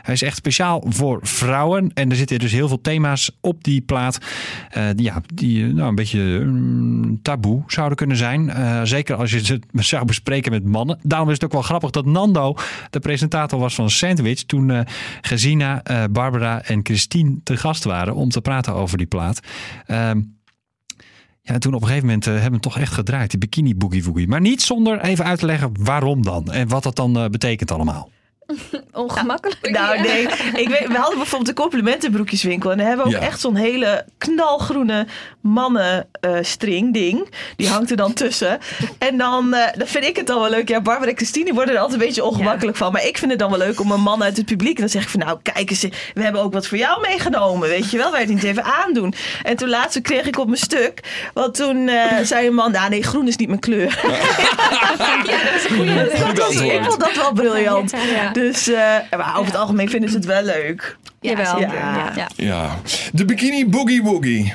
Hij 0.03 0.15
is 0.15 0.23
echt 0.23 0.37
speciaal 0.37 0.85
voor 0.89 1.19
vrouwen. 1.23 1.91
En 1.95 2.11
er 2.11 2.17
zitten 2.17 2.39
dus 2.39 2.53
heel 2.53 2.69
veel 2.69 2.81
thema's 2.81 3.31
op 3.41 3.65
die 3.65 3.81
plaat. 3.81 4.19
die, 4.95 5.05
ja, 5.05 5.23
die 5.35 5.65
nou, 5.67 5.89
een 5.89 5.95
beetje 5.95 6.45
mm, 6.45 7.23
taboe 7.23 7.63
zouden 7.67 7.97
kunnen 7.97 8.17
zijn. 8.17 8.53
Zeker 8.87 9.17
als 9.17 9.31
je 9.31 9.45
ze 9.45 9.61
zou 9.73 10.05
bespreken 10.05 10.53
met 10.53 10.65
mannen. 10.65 10.99
Daarom 11.03 11.29
is 11.29 11.35
het 11.35 11.45
ook 11.45 11.53
wel 11.53 11.63
grappig 11.63 11.91
dat 11.91 12.07
Nando 12.07 12.55
de 12.91 13.01
presentator 13.01 13.59
was 13.59 13.75
van 13.75 13.91
Sandwich. 13.91 14.43
Toen 14.43 14.87
Gesina, 15.29 15.83
eh, 15.83 16.05
Barbara 16.11 16.63
en 16.63 16.81
Christine 16.83 17.41
te 17.43 17.57
gast 17.57 17.85
waren 17.85 18.15
om 18.15 18.29
te 18.29 18.41
praten 18.41 18.75
over 18.75 18.99
die 18.99 19.07
plaat. 19.07 19.41
Ehm, 19.87 20.21
ja, 21.41 21.55
en 21.55 21.61
toen 21.61 21.75
op 21.75 21.81
een 21.81 21.87
gegeven 21.87 22.07
moment 22.07 22.27
eh, 22.27 22.33
hebben 22.33 22.53
we 22.53 22.61
toch 22.61 22.79
echt 22.79 22.93
gedraaid, 22.93 23.31
die 23.31 23.39
bikini 23.39 23.75
boogie 23.75 24.05
woogie. 24.05 24.29
Maar 24.29 24.41
niet 24.41 24.63
zonder 24.63 25.01
even 25.01 25.25
uit 25.25 25.39
te 25.39 25.47
leggen 25.47 25.85
waarom 25.85 26.23
dan 26.23 26.53
en 26.53 26.69
wat 26.69 26.83
dat 26.83 26.97
dan 26.97 27.19
eh, 27.19 27.27
betekent 27.27 27.71
allemaal. 27.71 28.11
Ongemakkelijk. 28.93 29.71
Nou 29.71 30.01
nee, 30.01 30.23
ik 30.55 30.69
weet, 30.69 30.87
we 30.89 30.97
hadden 30.97 31.17
bijvoorbeeld 31.19 31.57
de 31.57 31.63
complimentenbroekjeswinkel. 31.63 32.71
En 32.71 32.79
daar 32.79 32.87
hebben 32.87 33.07
we 33.07 33.15
ook 33.17 33.21
Ja. 33.21 33.27
echt 33.27 33.41
zo'n 33.41 33.55
hele 33.57 34.05
knalgroene 34.19 35.07
mannenstring 35.41 36.95
ding. 36.95 37.29
Die 37.57 37.69
hangt 37.69 37.91
er 37.91 37.97
dan 37.97 38.13
tussen. 38.13 38.59
En 38.99 39.17
dan, 39.17 39.55
eh, 39.55 39.73
dan 39.79 39.87
vind 39.87 40.05
ik 40.05 40.17
het 40.17 40.27
dan 40.27 40.41
wel 40.41 40.51
leuk. 40.51 40.69
Ja, 40.69 40.81
Barbara 40.81 41.11
en 41.11 41.17
Christine 41.17 41.53
worden 41.55 41.75
er 41.75 41.81
altijd 41.81 42.01
een 42.01 42.07
beetje 42.07 42.25
ongemakkelijk 42.25 42.77
van. 42.77 42.93
Maar 42.93 43.05
ik 43.07 43.19
vind 43.19 43.31
het 43.31 43.41
dan 43.41 43.51
wel 43.51 43.59
leuk 43.59 43.81
om 43.81 43.91
een 43.91 44.01
man 44.01 44.23
uit 44.23 44.37
het 44.37 44.47
publiek. 44.47 44.75
En 44.75 44.81
dan 44.81 44.89
zeg 44.91 45.03
ik 45.03 45.09
van 45.09 45.21
nou 45.21 45.39
kijk 45.43 45.71
eens, 45.71 45.83
we 46.15 46.23
hebben 46.23 46.41
ook 46.43 46.53
wat 46.53 46.67
voor 46.67 46.79
jou 46.79 47.01
meegenomen. 47.01 47.69
Weet 47.69 47.91
je 47.91 47.97
wel, 47.97 48.11
wij 48.11 48.21
het 48.21 48.29
niet 48.29 48.43
even 48.45 48.65
aandoen. 48.65 49.15
En 49.43 49.57
toen 49.57 49.69
laatst 49.69 50.01
kreeg 50.03 50.27
ik 50.27 50.39
op 50.39 50.47
mijn 50.47 50.59
stuk. 50.59 51.01
Want 51.35 51.55
toen 51.55 51.89
eh, 51.89 52.17
zei 52.23 52.47
een 52.47 52.55
man, 52.55 52.73
nou 52.73 52.89
nee, 52.91 53.03
groen 53.03 53.29
is 53.29 53.37
niet 53.37 53.49
mijn 53.49 53.61
kleur. 53.61 54.01
Ja, 55.25 55.43
dat 55.45 55.55
is 55.55 55.65
een 55.71 55.77
goede 55.77 55.95
Dat 55.95 56.39
was- 56.39 56.61
ik 56.61 56.85
vond 56.85 57.01
dat 57.01 57.15
wel 57.17 57.33
briljant. 57.33 57.93
Ja. 58.39 58.45
Dus, 58.45 58.69
eh, 58.69 59.19
maar 59.19 59.33
over 59.39 59.53
het 59.53 59.61
algemeen 59.61 59.91
vinden 59.91 60.11
ze 60.11 60.17
het 60.17 60.25
wel 60.25 60.43
leuk. 60.43 60.97
Jawel. 61.21 61.61
Ja. 61.61 61.73
Ja. 61.73 62.13
Ja. 62.17 62.29
Ja. 62.37 62.79
De 63.13 63.25
Bikini 63.25 63.67
Boogie 63.67 64.03
Woogie. 64.03 64.55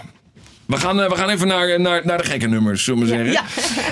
We 0.66 0.78
gaan, 0.78 1.02
eh, 1.02 1.10
we 1.10 1.16
gaan 1.16 1.30
even 1.30 1.48
naar, 1.48 1.80
naar, 1.80 2.02
naar 2.06 2.18
de 2.18 2.24
gekke 2.24 2.48
nummers, 2.48 2.84
zullen 2.84 3.02
we 3.02 3.08
zeggen. 3.08 3.32
Ja. 3.32 3.44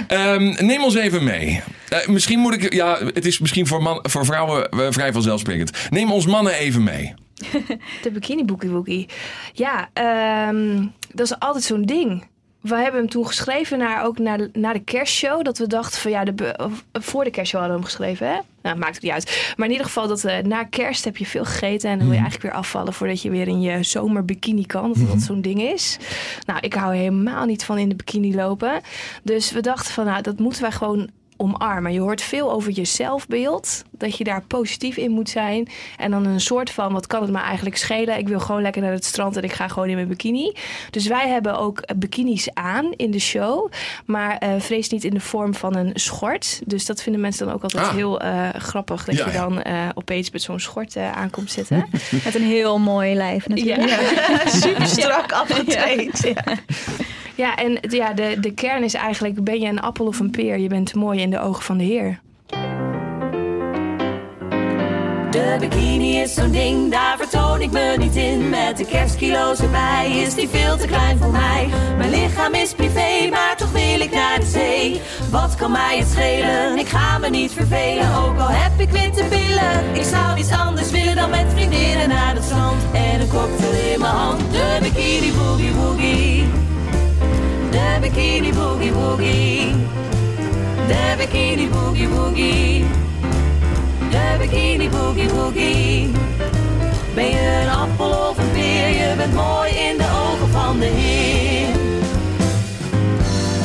Ehm, 0.07 0.65
neem 0.65 0.83
ons 0.83 0.95
even 0.95 1.24
mee. 1.24 1.62
Eh, 1.89 2.07
misschien 2.07 2.39
moet 2.39 2.53
ik... 2.53 2.74
Ja, 2.74 3.00
het 3.13 3.25
is 3.25 3.39
misschien 3.39 3.67
voor, 3.67 3.81
man, 3.81 4.00
voor 4.01 4.25
vrouwen 4.25 4.67
vrij 4.93 5.13
vanzelfsprekend. 5.13 5.71
Neem 5.89 6.12
ons 6.12 6.25
mannen 6.25 6.53
even 6.53 6.83
mee. 6.83 7.13
De 8.03 8.12
bikini 8.12 8.45
boogie 8.45 8.69
woogie. 8.69 9.10
Ja, 9.53 9.89
ehm, 9.93 10.86
dat 11.13 11.25
is 11.25 11.39
altijd 11.39 11.63
zo'n 11.63 11.86
ding. 11.86 12.27
We 12.62 12.75
hebben 12.75 13.00
hem 13.00 13.10
toen 13.10 13.27
geschreven 13.27 13.77
naar, 13.77 14.06
ook 14.06 14.18
naar 14.18 14.38
de, 14.38 14.50
naar 14.53 14.74
de 14.74 14.80
kerstshow. 14.80 15.44
Dat 15.44 15.58
we 15.58 15.68
dachten 15.68 16.01
van 16.01 16.12
ja, 16.12 16.24
de, 16.24 16.46
eh, 16.46 16.65
voor 16.91 17.24
de 17.24 17.30
kerstshow 17.30 17.62
hadden 17.62 17.80
we 17.80 17.84
hem 17.84 17.96
geschreven. 17.96 18.27
Hè? 18.27 18.39
Nou, 18.62 18.77
maakt 18.77 18.94
het 18.94 19.03
niet 19.03 19.12
uit. 19.12 19.53
Maar 19.58 19.65
in 19.65 19.72
ieder 19.72 19.88
geval, 19.88 20.08
dat, 20.08 20.24
eh, 20.24 20.38
na 20.38 20.63
kerst 20.63 21.06
heb 21.06 21.18
je 21.18 21.25
veel 21.25 21.46
gegeten. 21.46 21.89
En 21.89 21.98
dan 21.98 22.08
wil 22.08 22.15
je 22.15 22.22
eigenlijk 22.22 22.53
weer 22.53 22.62
afvallen 22.62 22.94
voordat 22.94 23.22
je 23.22 23.30
weer 23.30 23.48
in 23.48 23.62
je 23.62 23.84
zomerbikini 23.84 24.65
kan. 24.65 24.94
Dat 24.98 25.08
dat 25.08 25.22
zo'n 25.22 25.41
ding 25.41 25.62
is. 25.62 25.98
Nou, 26.46 26.60
ik 26.60 26.74
hou 26.74 26.96
helemaal 26.96 27.46
niet 27.46 27.65
van 27.65 27.77
in 27.77 27.89
de 27.89 27.96
bikini 27.96 28.36
lopen. 28.36 28.82
Dus 29.24 29.51
we 29.51 29.62
dachten 29.62 29.94
van 29.94 30.06
nou, 30.06 30.22
dat 30.22 30.39
moeten 30.39 30.62
wij 30.62 30.72
gewoon 30.72 31.10
omarmen. 31.41 31.93
Je 31.93 32.00
hoort 32.00 32.21
veel 32.21 32.51
over 32.51 32.71
je 32.75 32.86
zelfbeeld. 32.86 33.83
Dat 33.91 34.17
je 34.17 34.24
daar 34.24 34.41
positief 34.48 34.98
in 34.98 35.12
moet 35.12 35.29
zijn. 35.29 35.67
En 35.98 36.12
dan 36.12 36.25
een 36.25 36.41
soort 36.41 36.69
van, 36.71 36.93
wat 36.93 37.07
kan 37.07 37.21
het 37.21 37.31
me 37.31 37.39
eigenlijk 37.39 37.77
schelen? 37.77 38.17
Ik 38.17 38.27
wil 38.27 38.39
gewoon 38.39 38.62
lekker 38.62 38.81
naar 38.81 38.91
het 38.91 39.05
strand 39.05 39.38
en 39.38 39.43
ik 39.43 39.53
ga 39.53 39.67
gewoon 39.67 39.88
in 39.89 39.95
mijn 39.95 40.07
bikini. 40.07 40.53
Dus 40.89 41.07
wij 41.07 41.27
hebben 41.29 41.57
ook 41.60 41.83
bikinis 41.98 42.50
aan 42.53 42.91
in 42.95 43.12
de 43.12 43.19
show. 43.19 43.71
Maar 44.05 44.38
eh, 44.38 44.50
vrees 44.57 44.89
niet 44.89 45.03
in 45.03 45.13
de 45.13 45.19
vorm 45.19 45.53
van 45.55 45.75
een 45.75 45.91
schort. 45.93 46.62
Dus 46.65 46.86
dat 46.86 47.01
vinden 47.01 47.21
mensen 47.21 47.45
dan 47.45 47.55
ook 47.55 47.63
altijd 47.63 47.83
Ah. 47.86 47.93
heel 47.93 48.19
eh, 48.19 48.50
grappig. 48.57 49.05
Dat 49.05 49.15
Ja, 49.17 49.25
je 49.25 49.31
ja. 49.31 49.39
dan 49.48 49.62
eh, 49.62 49.89
opeens 49.93 50.31
met 50.31 50.41
zo'n 50.41 50.60
schort 50.60 50.95
eh, 50.95 51.12
aankomt 51.12 51.51
zitten. 51.51 51.86
Met 52.25 52.36
een 52.36 52.43
heel 52.43 52.79
mooi 52.79 53.13
lijf 53.15 53.48
natuurlijk. 53.48 53.89
Ja. 53.89 54.48
Super 54.62 54.88
strak 54.88 55.31
afgetraind. 55.31 56.19
Ja. 56.24 56.43
Ja, 57.35 57.55
en 57.55 57.77
ja, 57.81 58.13
de, 58.13 58.38
de 58.39 58.53
kern 58.53 58.83
is 58.83 58.93
eigenlijk: 58.93 59.43
ben 59.43 59.59
je 59.59 59.67
een 59.67 59.81
appel 59.81 60.05
of 60.05 60.19
een 60.19 60.31
peer? 60.31 60.57
Je 60.57 60.67
bent 60.67 60.95
mooi 60.95 61.21
in 61.21 61.29
de 61.29 61.39
ogen 61.39 61.63
van 61.63 61.77
de 61.77 61.83
Heer. 61.83 62.19
De 65.31 65.55
bikini 65.59 66.17
is 66.21 66.33
zo'n 66.33 66.51
ding, 66.51 66.91
daar 66.91 67.17
vertoon 67.17 67.61
ik 67.61 67.71
me 67.71 67.95
niet 67.97 68.15
in. 68.15 68.50
Met 68.50 68.77
de 68.77 68.85
kerstkilo's 68.85 69.59
erbij 69.59 70.11
is 70.11 70.33
die 70.33 70.47
veel 70.47 70.77
te 70.77 70.88
klein 70.88 71.17
voor 71.17 71.31
mij. 71.31 71.69
Mijn 71.97 72.09
lichaam 72.09 72.53
is 72.53 72.73
privé, 72.73 73.29
maar 73.29 73.57
toch 73.57 73.71
wil 73.71 74.00
ik 74.00 74.11
naar 74.11 74.39
de 74.39 74.45
zee. 74.45 75.01
Wat 75.29 75.55
kan 75.55 75.71
mij 75.71 75.97
het 75.97 76.07
schelen? 76.07 76.77
Ik 76.77 76.88
ga 76.88 77.17
me 77.17 77.29
niet 77.29 77.51
vervelen, 77.51 78.15
ook 78.15 78.38
al 78.38 78.50
heb 78.50 78.79
ik 78.79 78.89
witte 78.89 79.23
billen. 79.29 79.95
Ik 79.95 80.03
zou 80.03 80.35
niets 80.35 80.51
boogie. 92.08 92.86
De 94.10 94.36
bikini 94.39 94.89
boogie 94.89 95.29
woogie. 95.29 96.12
Ben 97.15 97.25
je 97.25 97.62
een 97.63 97.70
appel 97.70 98.29
of 98.29 98.38
een 98.38 98.51
peer? 98.51 98.88
Je 98.88 99.13
bent 99.17 99.34
mooi 99.34 99.72
in 99.72 99.98
de 99.98 100.03
ogen 100.03 100.50
van 100.50 100.79
de 100.79 100.86
Heer. 100.86 101.67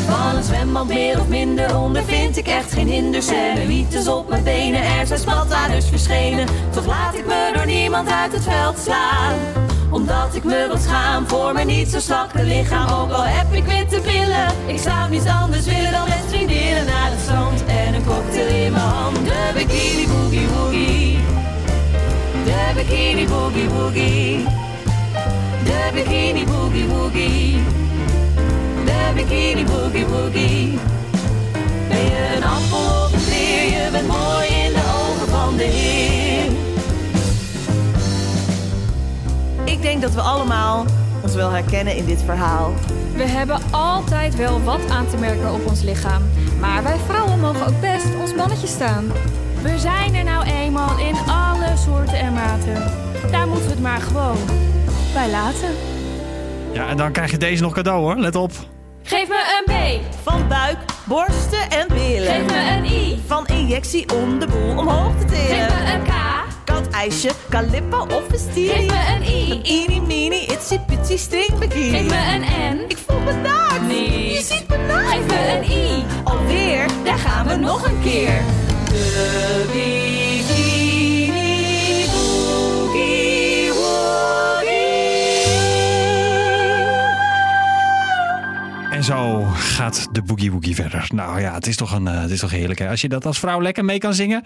Van 0.09 0.37
een 0.37 0.43
zwembad 0.43 0.87
meer 0.87 1.21
of 1.21 1.29
minder 1.29 1.79
ondervind 1.79 2.37
ik 2.37 2.47
echt 2.47 2.73
geen 2.73 2.89
hinder. 2.89 3.23
Cellulitis 3.23 4.09
op 4.09 4.29
mijn 4.29 4.43
benen, 4.43 4.83
er 4.83 5.07
zijn 5.07 5.19
spataders 5.19 5.87
verschenen. 5.87 6.47
Toch 6.71 6.87
laat 6.87 7.15
ik 7.15 7.27
me 7.27 7.51
door 7.55 7.67
niemand 7.67 8.09
uit 8.11 8.33
het 8.33 8.43
veld 8.43 8.79
slaan. 8.79 9.35
Omdat 9.91 10.35
ik 10.35 10.45
me 10.45 10.67
wat 10.69 10.83
schaam 10.83 11.29
voor 11.29 11.53
mijn 11.53 11.67
niet 11.67 11.89
zo 11.89 11.99
strakke 12.01 12.43
lichaam. 12.43 12.89
Ook 12.89 13.11
al 13.11 13.25
heb 13.25 13.53
ik 13.53 13.65
witte 13.65 14.01
billen, 14.01 14.47
ik 14.67 14.79
zou 14.79 15.11
niets 15.11 15.27
anders 15.27 15.65
willen 15.65 15.93
dan 15.93 16.07
bikini 22.77 23.27
boogie 23.27 23.69
woogie. 23.69 24.45
De 25.65 25.91
bikini 25.95 26.45
boogie 26.45 26.87
woogie. 26.89 27.65
De 28.85 29.13
bikini 29.15 29.65
boogie 29.65 30.07
woogie. 30.07 30.79
Ben 31.89 32.05
je 32.05 32.35
een 32.37 32.45
appel 32.45 33.05
of 33.05 33.13
een 33.13 33.25
peer? 33.25 33.65
Je 33.65 33.89
bent 33.93 34.07
mooi 34.07 34.47
in 34.47 34.73
de 34.73 34.83
ogen 34.99 35.29
van 35.29 35.57
de 35.57 35.63
Heer. 35.63 36.51
Ik 39.65 39.83
denk 39.83 40.03
dat 40.03 40.15
we 40.15 40.21
allemaal 40.21 40.85
ons 41.23 41.35
wel 41.35 41.51
herkennen 41.51 41.97
in 41.97 42.05
dit 42.05 42.23
verhaal. 42.23 42.73
We 43.15 43.29
hebben 43.29 43.61
altijd 43.71 44.37
wel 44.37 44.63
wat 44.63 44.91
aan 44.91 45.07
te 45.09 45.17
merken 45.17 45.53
op 45.53 45.67
ons 45.67 45.83
lichaam. 45.83 46.23
Maar 46.61 46.83
wij 46.83 46.97
vrouwen 47.07 47.41
mogen 47.41 47.67
ook 47.67 47.81
best 47.81 48.07
ons 48.21 48.35
mannetje 48.35 48.67
staan. 48.67 49.13
We 49.63 49.79
zijn 49.79 50.15
er 50.15 50.25
nou 50.25 50.45
eenmaal 50.45 50.99
in 50.99 51.17
alle 51.77 51.85
soorten 51.97 52.19
en 52.19 52.33
maten. 52.33 52.75
Daar 53.31 53.47
moeten 53.49 53.65
we 53.67 53.71
het 53.73 53.81
maar 53.83 54.01
gewoon 54.01 54.37
bij 55.15 55.31
laten. 55.31 55.69
Ja, 56.73 56.89
en 56.89 56.97
dan 56.97 57.13
krijg 57.13 57.31
je 57.31 57.37
deze 57.39 57.63
nog 57.63 57.73
cadeau 57.75 58.01
hoor. 58.01 58.17
Let 58.17 58.35
op. 58.37 58.53
Geef 59.03 59.29
me 59.29 59.63
een 59.67 59.75
B, 60.01 60.01
Van 60.23 60.49
buik, 60.49 60.77
borsten 61.05 61.71
en 61.71 61.89
billen. 61.89 62.33
geef 62.35 62.47
me 62.47 62.71
een 62.77 62.85
I, 62.85 63.23
Van 63.27 63.47
injectie 63.47 64.15
om 64.15 64.39
de 64.39 64.47
boel 64.47 64.77
omhoog 64.79 65.13
te 65.21 65.35
geef 65.35 65.47
tillen. 65.49 65.85
me 65.85 65.93
een 65.93 66.03
K, 66.03 66.11
Koud 66.65 66.89
ijsje, 66.89 67.31
calippo 67.51 67.97
of 67.99 68.23
een 68.33 68.39
geef 68.55 68.87
me 68.87 69.15
een 69.17 69.23
I, 69.23 69.51
Een 69.51 69.63
eenie 69.63 70.01
mini, 70.03 70.37
itsy 70.47 70.79
bitsy 70.87 71.17
string 71.17 71.59
bikini. 71.59 71.91
geef 71.99 72.09
me 72.11 72.35
een 72.35 72.77
N, 72.77 72.85
Ik 72.89 72.99
voel 73.07 73.21
me 73.21 73.33
naakt. 73.33 73.81
Niet. 73.83 74.33
Je 74.37 74.43
ziet 74.45 74.69
me 74.69 74.77
naakt. 74.77 75.09
geef 75.09 75.27
me 75.27 75.57
een 75.57 75.71
I. 75.71 76.05
Alweer, 76.25 76.87
Daar 77.05 77.19
gaan 77.19 77.47
we 77.47 77.57
nog 77.57 77.87
een 77.87 78.01
keer. 78.03 78.41
De 78.87 80.26
En 88.97 89.05
zo 89.05 89.43
gaat 89.45 90.09
de 90.13 90.23
boogie 90.23 90.53
woogie 90.53 90.75
verder. 90.75 91.09
Nou 91.15 91.41
ja, 91.41 91.55
het 91.55 91.67
is 91.67 91.77
toch, 91.77 91.93
een, 91.93 92.07
eh, 92.07 92.21
het 92.21 92.31
is 92.31 92.41
toch 92.41 92.51
heerlijk 92.51 92.79
hè. 92.79 92.89
Als 92.89 93.01
je 93.01 93.09
dat 93.09 93.27
als 93.27 93.39
vrouw 93.39 93.63
lekker 93.63 93.85
mee 93.85 93.99
kan 93.99 94.15
zingen, 94.15 94.43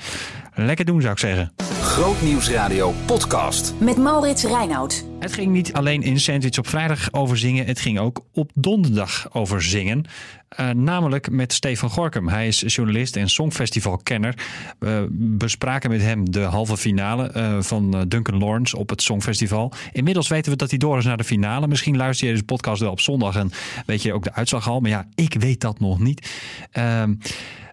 lekker 0.54 0.84
doen 0.84 1.00
zou 1.00 1.12
ik 1.12 1.18
zeggen. 1.18 1.52
Grootnieuwsradio 1.90 2.94
podcast. 3.06 3.74
Met 3.78 3.96
Maurits 3.96 4.44
Reinoud. 4.44 5.04
Het 5.18 5.32
ging 5.32 5.52
niet 5.52 5.72
alleen 5.72 6.02
in 6.02 6.20
Sandwich 6.20 6.58
op 6.58 6.66
vrijdag 6.66 7.12
over 7.12 7.38
zingen. 7.38 7.66
Het 7.66 7.80
ging 7.80 7.98
ook 7.98 8.24
op 8.32 8.50
donderdag 8.54 9.28
over 9.32 9.62
zingen. 9.62 10.04
Eh, 10.48 10.70
namelijk 10.70 11.30
met 11.30 11.52
Stefan 11.52 11.90
Gorkum. 11.90 12.28
Hij 12.28 12.46
is 12.46 12.62
journalist 12.66 13.16
en 13.16 13.28
songfestivalkenner. 13.28 14.34
We 14.78 15.06
bespraken 15.12 15.90
met 15.90 16.00
hem 16.00 16.30
de 16.30 16.40
halve 16.40 16.76
finale 16.76 17.30
eh, 17.30 17.60
van 17.60 17.94
eh, 17.94 18.00
Duncan 18.08 18.38
Lawrence 18.38 18.76
op 18.76 18.88
het 18.88 19.02
Songfestival. 19.02 19.72
Inmiddels 19.92 20.28
weten 20.28 20.52
we 20.52 20.58
dat 20.58 20.70
hij 20.70 20.78
door 20.78 20.98
is 20.98 21.04
naar 21.04 21.16
de 21.16 21.24
finale. 21.24 21.68
Misschien 21.68 21.96
luister 21.96 22.26
je 22.26 22.32
deze 22.32 22.44
podcast 22.44 22.80
wel 22.80 22.90
op 22.90 23.00
zondag 23.00 23.36
en 23.36 23.50
weet 23.86 24.02
je 24.02 24.12
ook 24.12 24.24
de 24.24 24.32
uitslag 24.32 24.68
al. 24.68 24.80
Maar 24.80 24.90
ja, 24.90 25.06
ik 25.14 25.34
weet 25.34 25.60
dat 25.60 25.80
nog 25.80 25.98
niet. 25.98 26.30
Ehm, 26.70 27.14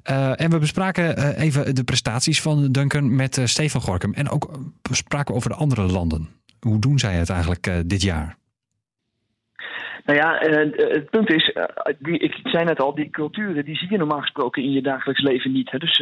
eh, 0.08 0.42
en 0.42 0.50
we 0.50 0.60
bespraken 0.60 1.18
eh, 1.18 1.44
even 1.44 1.76
de 1.76 1.84
prestaties 1.84 2.42
van 2.42 2.72
Duncan 2.72 3.16
met 3.16 3.38
eh, 3.38 3.46
Stefan 3.46 3.82
Gorkum. 3.82 4.14
En 4.14 4.30
ook 4.30 4.50
bespraken 4.82 5.28
we 5.32 5.38
over 5.40 5.50
de 5.50 5.56
andere 5.56 5.82
landen. 5.82 6.30
Hoe 6.60 6.80
doen 6.80 7.00
zij 7.00 7.14
het 7.14 7.30
eigenlijk 7.30 7.84
dit 7.86 8.02
jaar? 8.02 8.38
Nou 10.06 10.20
ja, 10.20 10.38
het 10.94 11.10
punt 11.10 11.30
is, 11.30 11.56
die, 12.00 12.20
ik 12.20 12.40
zei 12.44 12.64
net 12.66 12.80
al, 12.80 12.96
die 12.96 13.10
culturen 13.10 13.66
die 13.66 13.76
zie 13.76 13.92
je 13.92 13.98
normaal 13.98 14.22
gesproken 14.22 14.64
in 14.64 14.72
je 14.72 14.82
dagelijks 14.82 15.22
leven 15.22 15.52
niet. 15.52 15.72
Hè? 15.72 15.78
Dus 15.78 15.98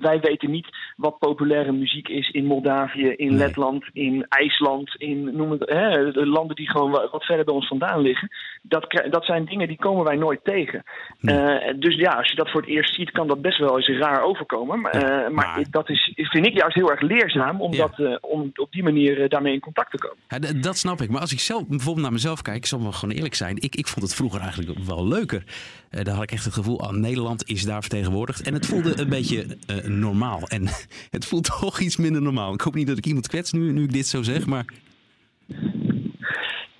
wij 0.00 0.20
weten 0.20 0.50
niet 0.50 0.66
wat 0.96 1.18
populaire 1.18 1.72
muziek 1.72 2.08
is 2.08 2.30
in 2.30 2.44
Moldavië, 2.44 3.08
in. 3.08 3.36
Letland, 3.36 3.84
in 3.92 4.26
IJsland, 4.28 4.94
in 4.94 5.36
noem 5.36 5.50
het, 5.50 5.68
hè, 5.68 6.12
de 6.12 6.26
landen 6.26 6.56
die 6.56 6.70
gewoon 6.70 6.90
wa- 6.90 7.08
wat 7.10 7.24
verder 7.24 7.44
bij 7.44 7.54
ons 7.54 7.68
vandaan 7.68 8.00
liggen. 8.00 8.28
Dat, 8.68 9.02
dat 9.10 9.24
zijn 9.24 9.44
dingen 9.44 9.68
die 9.68 9.76
komen 9.76 10.04
wij 10.04 10.16
nooit 10.16 10.40
tegen. 10.44 10.82
Eh, 11.20 11.54
dus 11.78 11.94
ja, 11.94 12.10
als 12.12 12.30
je 12.30 12.36
dat 12.36 12.50
voor 12.50 12.60
het 12.60 12.70
eerst 12.70 12.94
ziet, 12.94 13.10
kan 13.10 13.26
dat 13.26 13.40
best 13.42 13.58
wel 13.58 13.76
eens 13.76 13.88
raar 13.88 14.22
overkomen. 14.22 14.80
Maar, 14.80 14.92
eh, 14.92 15.02
maar, 15.02 15.32
maar- 15.32 15.64
dat 15.70 15.88
is, 15.88 16.12
vind 16.14 16.46
ik 16.46 16.58
juist 16.58 16.74
heel 16.74 16.90
erg 16.90 17.00
leerzaam 17.00 17.60
om, 17.60 17.72
Ja. 17.72 17.86
dat, 17.86 18.06
eh, 18.06 18.16
om 18.20 18.50
op 18.54 18.72
die 18.72 18.82
manier 18.82 19.28
daarmee 19.28 19.52
in 19.52 19.60
contact 19.60 19.90
te 19.90 19.98
komen. 19.98 20.16
Ja, 20.28 20.60
dat 20.60 20.76
snap 20.78 21.00
ik. 21.00 21.10
Maar 21.10 21.20
als 21.20 21.32
ik 21.32 21.40
zelf 21.40 21.66
bijvoorbeeld 21.66 22.04
naar 22.04 22.12
mezelf 22.14 22.42
kijk, 22.42 22.56
ik 22.56 22.66
zal 22.66 22.82
wel 22.82 22.92
gewoon 22.92 23.14
eerlijk 23.14 23.34
zijn. 23.34 23.56
Ik, 23.56 23.74
ik 23.76 23.86
vond 23.86 24.04
het 24.06 24.14
vroeger 24.14 24.40
eigenlijk 24.40 24.78
wel 24.78 25.06
leuker. 25.08 25.44
Daar 25.90 26.14
had 26.14 26.22
ik 26.22 26.32
echt 26.32 26.44
het 26.44 26.54
gevoel, 26.54 26.80
ah, 26.80 26.90
Nederland 26.92 27.48
is 27.48 27.62
daar 27.64 27.80
vertegenwoordigd. 27.80 28.42
En 28.46 28.54
het 28.54 28.66
voelde 28.66 29.00
een 29.00 29.08
beetje 29.08 29.46
normaal. 29.84 30.42
En 30.48 30.68
het 31.16 31.26
voelt 31.26 31.44
toch 31.60 31.80
iets 31.80 31.96
minder 31.96 32.22
normaal. 32.22 32.54
Ik 32.54 32.60
hoop 32.60 32.74
niet 32.74 32.86
dat 32.86 32.98
ik 32.98 33.06
iemand 33.06 33.28
kwets 33.28 33.52
nu, 33.52 33.72
nu 33.72 33.82
ik 33.82 33.92
dit 33.92 34.06
zo 34.06 34.22
zeg. 34.22 34.46
Maar 34.46 34.64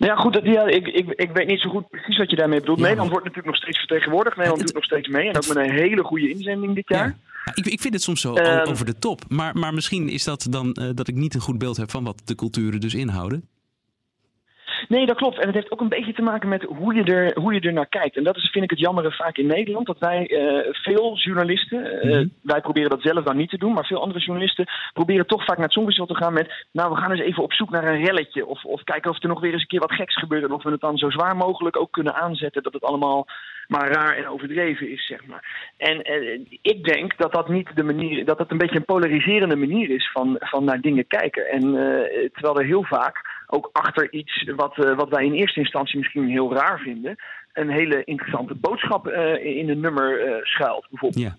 ja, 0.08 0.16
goed, 0.16 0.32
dat, 0.32 0.44
ja, 0.44 0.66
ik, 0.66 0.86
ik, 0.86 1.10
ik 1.10 1.30
weet 1.32 1.46
niet 1.46 1.60
zo 1.60 1.70
goed 1.70 1.88
precies 1.90 2.18
wat 2.18 2.30
je 2.30 2.36
daarmee 2.36 2.60
bedoelt. 2.60 2.78
Ja, 2.78 2.84
Nederland 2.84 3.10
wordt 3.10 3.26
natuurlijk 3.26 3.54
nog 3.54 3.62
steeds 3.62 3.78
vertegenwoordigd. 3.78 4.36
Nederland 4.36 4.66
doet 4.66 4.74
nog 4.74 4.84
steeds 4.84 5.08
mee. 5.08 5.28
En 5.28 5.36
ook 5.36 5.46
met 5.48 5.56
een 5.56 5.70
hele 5.70 6.02
goede 6.02 6.30
inzending 6.30 6.74
dit 6.74 6.88
jaar. 6.88 7.16
Ja, 7.44 7.52
ik, 7.54 7.66
ik 7.66 7.80
vind 7.80 7.94
het 7.94 8.02
soms 8.02 8.20
zo 8.20 8.34
Ehm. 8.34 8.68
over 8.70 8.86
de 8.86 8.98
top. 8.98 9.20
Maar, 9.28 9.56
maar 9.58 9.74
misschien 9.74 10.08
is 10.08 10.24
dat 10.24 10.46
dan 10.50 10.72
eh, 10.72 10.88
dat 10.94 11.08
ik 11.08 11.14
niet 11.14 11.34
een 11.34 11.40
goed 11.40 11.58
beeld 11.58 11.76
heb 11.76 11.90
van 11.90 12.04
wat 12.04 12.22
de 12.24 12.34
culturen 12.34 12.80
dus 12.80 12.94
inhouden. 12.94 13.48
Nee, 14.88 15.06
dat 15.06 15.16
klopt. 15.16 15.38
En 15.38 15.46
het 15.46 15.54
heeft 15.54 15.70
ook 15.70 15.80
een 15.80 15.88
beetje 15.88 16.12
te 16.12 16.22
maken 16.22 16.48
met 16.48 16.62
hoe 16.62 16.94
je 16.94 17.04
er, 17.04 17.38
hoe 17.40 17.54
je 17.54 17.60
er 17.60 17.72
naar 17.72 17.88
kijkt. 17.88 18.16
En 18.16 18.24
dat 18.24 18.36
is, 18.36 18.50
vind 18.50 18.64
ik, 18.64 18.70
het 18.70 18.78
jammere 18.78 19.12
vaak 19.12 19.36
in 19.36 19.46
Nederland. 19.46 19.86
Dat 19.86 19.98
wij 19.98 20.26
eh, 20.26 20.72
veel 20.72 21.16
journalisten, 21.16 22.00
eh, 22.00 22.26
wij 22.42 22.60
proberen 22.60 22.90
dat 22.90 23.02
zelf 23.02 23.24
dan 23.24 23.36
niet 23.36 23.50
te 23.50 23.58
doen, 23.58 23.72
maar 23.72 23.84
veel 23.84 24.02
andere 24.02 24.20
journalisten 24.20 24.66
proberen 24.92 25.26
toch 25.26 25.44
vaak 25.44 25.56
naar 25.56 25.66
het 25.66 25.74
Songfestival 25.74 26.14
te 26.14 26.22
gaan 26.22 26.32
met, 26.32 26.66
nou, 26.72 26.90
we 26.90 26.96
gaan 26.96 27.10
eens 27.10 27.20
even 27.20 27.42
op 27.42 27.52
zoek 27.52 27.70
naar 27.70 27.84
een 27.84 28.04
relletje. 28.04 28.46
Of, 28.46 28.64
of 28.64 28.82
kijken 28.82 29.10
of 29.10 29.22
er 29.22 29.28
nog 29.28 29.40
weer 29.40 29.52
eens 29.52 29.60
een 29.60 29.68
keer 29.68 29.80
wat 29.80 29.92
geks 29.92 30.18
gebeurt. 30.18 30.44
En 30.44 30.52
of 30.52 30.62
we 30.62 30.70
het 30.70 30.80
dan 30.80 30.96
zo 30.96 31.10
zwaar 31.10 31.36
mogelijk 31.36 31.80
ook 31.80 31.92
kunnen 31.92 32.14
aanzetten 32.14 32.62
dat 32.62 32.72
het 32.72 32.84
allemaal 32.84 33.26
maar 33.68 33.92
raar 33.92 34.16
en 34.16 34.28
overdreven 34.28 34.90
is, 34.90 35.06
zeg 35.06 35.26
maar. 35.26 35.72
En 35.76 36.02
eh, 36.02 36.40
ik 36.62 36.84
denk 36.84 37.16
dat 37.16 37.32
dat 37.32 37.48
niet 37.48 37.68
de 37.74 37.82
manier, 37.82 38.24
dat 38.24 38.38
dat 38.38 38.50
een 38.50 38.58
beetje 38.58 38.76
een 38.76 38.84
polariserende 38.84 39.56
manier 39.56 39.90
is 39.90 40.10
van, 40.12 40.36
van 40.38 40.64
naar 40.64 40.80
dingen 40.80 41.06
kijken. 41.06 41.46
En 41.46 41.62
eh, 41.62 42.30
terwijl 42.32 42.58
er 42.58 42.64
heel 42.64 42.84
vaak 42.84 43.37
ook 43.48 43.68
achter 43.72 44.12
iets 44.12 44.44
wat, 44.56 44.84
eh, 44.84 44.96
wat 44.96 45.08
wij 45.08 45.24
in 45.24 45.32
eerste 45.32 45.60
instantie 45.60 45.98
misschien 45.98 46.28
heel 46.28 46.54
raar 46.54 46.78
vinden, 46.78 47.16
een 47.52 47.70
hele 47.70 48.04
interessante 48.04 48.54
boodschap 48.54 49.06
eh, 49.06 49.56
in 49.56 49.68
een 49.68 49.80
nummer 49.80 50.20
eh, 50.20 50.44
schuilt, 50.44 50.86
bijvoorbeeld. 50.90 51.24
Ja. 51.24 51.36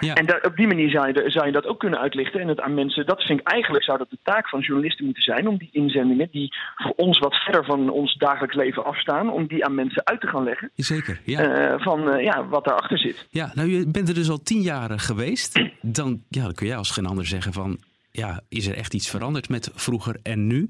Ja. 0.00 0.14
En 0.14 0.26
daar, 0.26 0.44
op 0.44 0.56
die 0.56 0.66
manier 0.66 0.90
zou 0.90 1.06
je, 1.06 1.30
zou 1.30 1.46
je 1.46 1.52
dat 1.52 1.66
ook 1.66 1.78
kunnen 1.78 1.98
uitlichten. 1.98 2.40
En 2.40 2.48
het 2.48 2.60
aan 2.60 2.74
mensen, 2.74 3.06
dat 3.06 3.22
vind 3.22 3.40
ik 3.40 3.48
eigenlijk, 3.48 3.84
zou 3.84 3.98
dat 3.98 4.10
de 4.10 4.18
taak 4.22 4.48
van 4.48 4.60
journalisten 4.60 5.04
moeten 5.04 5.22
zijn. 5.22 5.48
Om 5.48 5.58
die 5.58 5.68
inzendingen, 5.72 6.28
die 6.30 6.54
voor 6.74 6.92
ons 6.96 7.18
wat 7.18 7.34
verder 7.34 7.64
van 7.64 7.90
ons 7.90 8.14
dagelijks 8.14 8.54
leven 8.54 8.84
afstaan, 8.84 9.30
om 9.30 9.46
die 9.46 9.64
aan 9.64 9.74
mensen 9.74 10.06
uit 10.06 10.20
te 10.20 10.26
gaan 10.26 10.44
leggen. 10.44 10.70
Zeker, 10.74 11.20
ja. 11.24 11.78
van 11.78 12.20
ja, 12.22 12.46
wat 12.46 12.64
daarachter 12.64 12.98
zit. 12.98 13.26
Ja, 13.30 13.50
nou 13.54 13.68
je 13.68 13.90
bent 13.90 14.08
er 14.08 14.14
dus 14.14 14.30
al 14.30 14.42
tien 14.42 14.60
jaren 14.60 14.98
geweest. 14.98 15.54
Dan, 15.80 16.22
ja, 16.28 16.42
dan 16.42 16.54
kun 16.54 16.66
jij 16.66 16.76
als 16.76 16.90
geen 16.90 17.06
ander 17.06 17.26
zeggen 17.26 17.52
van... 17.52 17.78
Ja, 18.10 18.40
is 18.48 18.66
er 18.66 18.76
echt 18.76 18.94
iets 18.94 19.10
veranderd 19.10 19.48
met 19.48 19.70
vroeger 19.74 20.16
en 20.22 20.46
nu? 20.46 20.68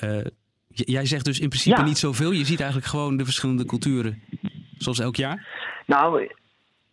Eh, 0.00 0.18
jij 0.68 1.06
zegt 1.06 1.24
dus 1.24 1.40
in 1.40 1.48
principe 1.48 1.80
Ja. 1.80 1.84
niet 1.84 1.98
zoveel. 1.98 2.30
Je 2.30 2.44
ziet 2.44 2.60
eigenlijk 2.60 2.90
gewoon 2.90 3.16
de 3.16 3.24
verschillende 3.24 3.64
culturen. 3.64 4.22
Zoals 4.78 4.98
elk 5.00 5.16
jaar. 5.16 5.46
Nou, 5.86 6.28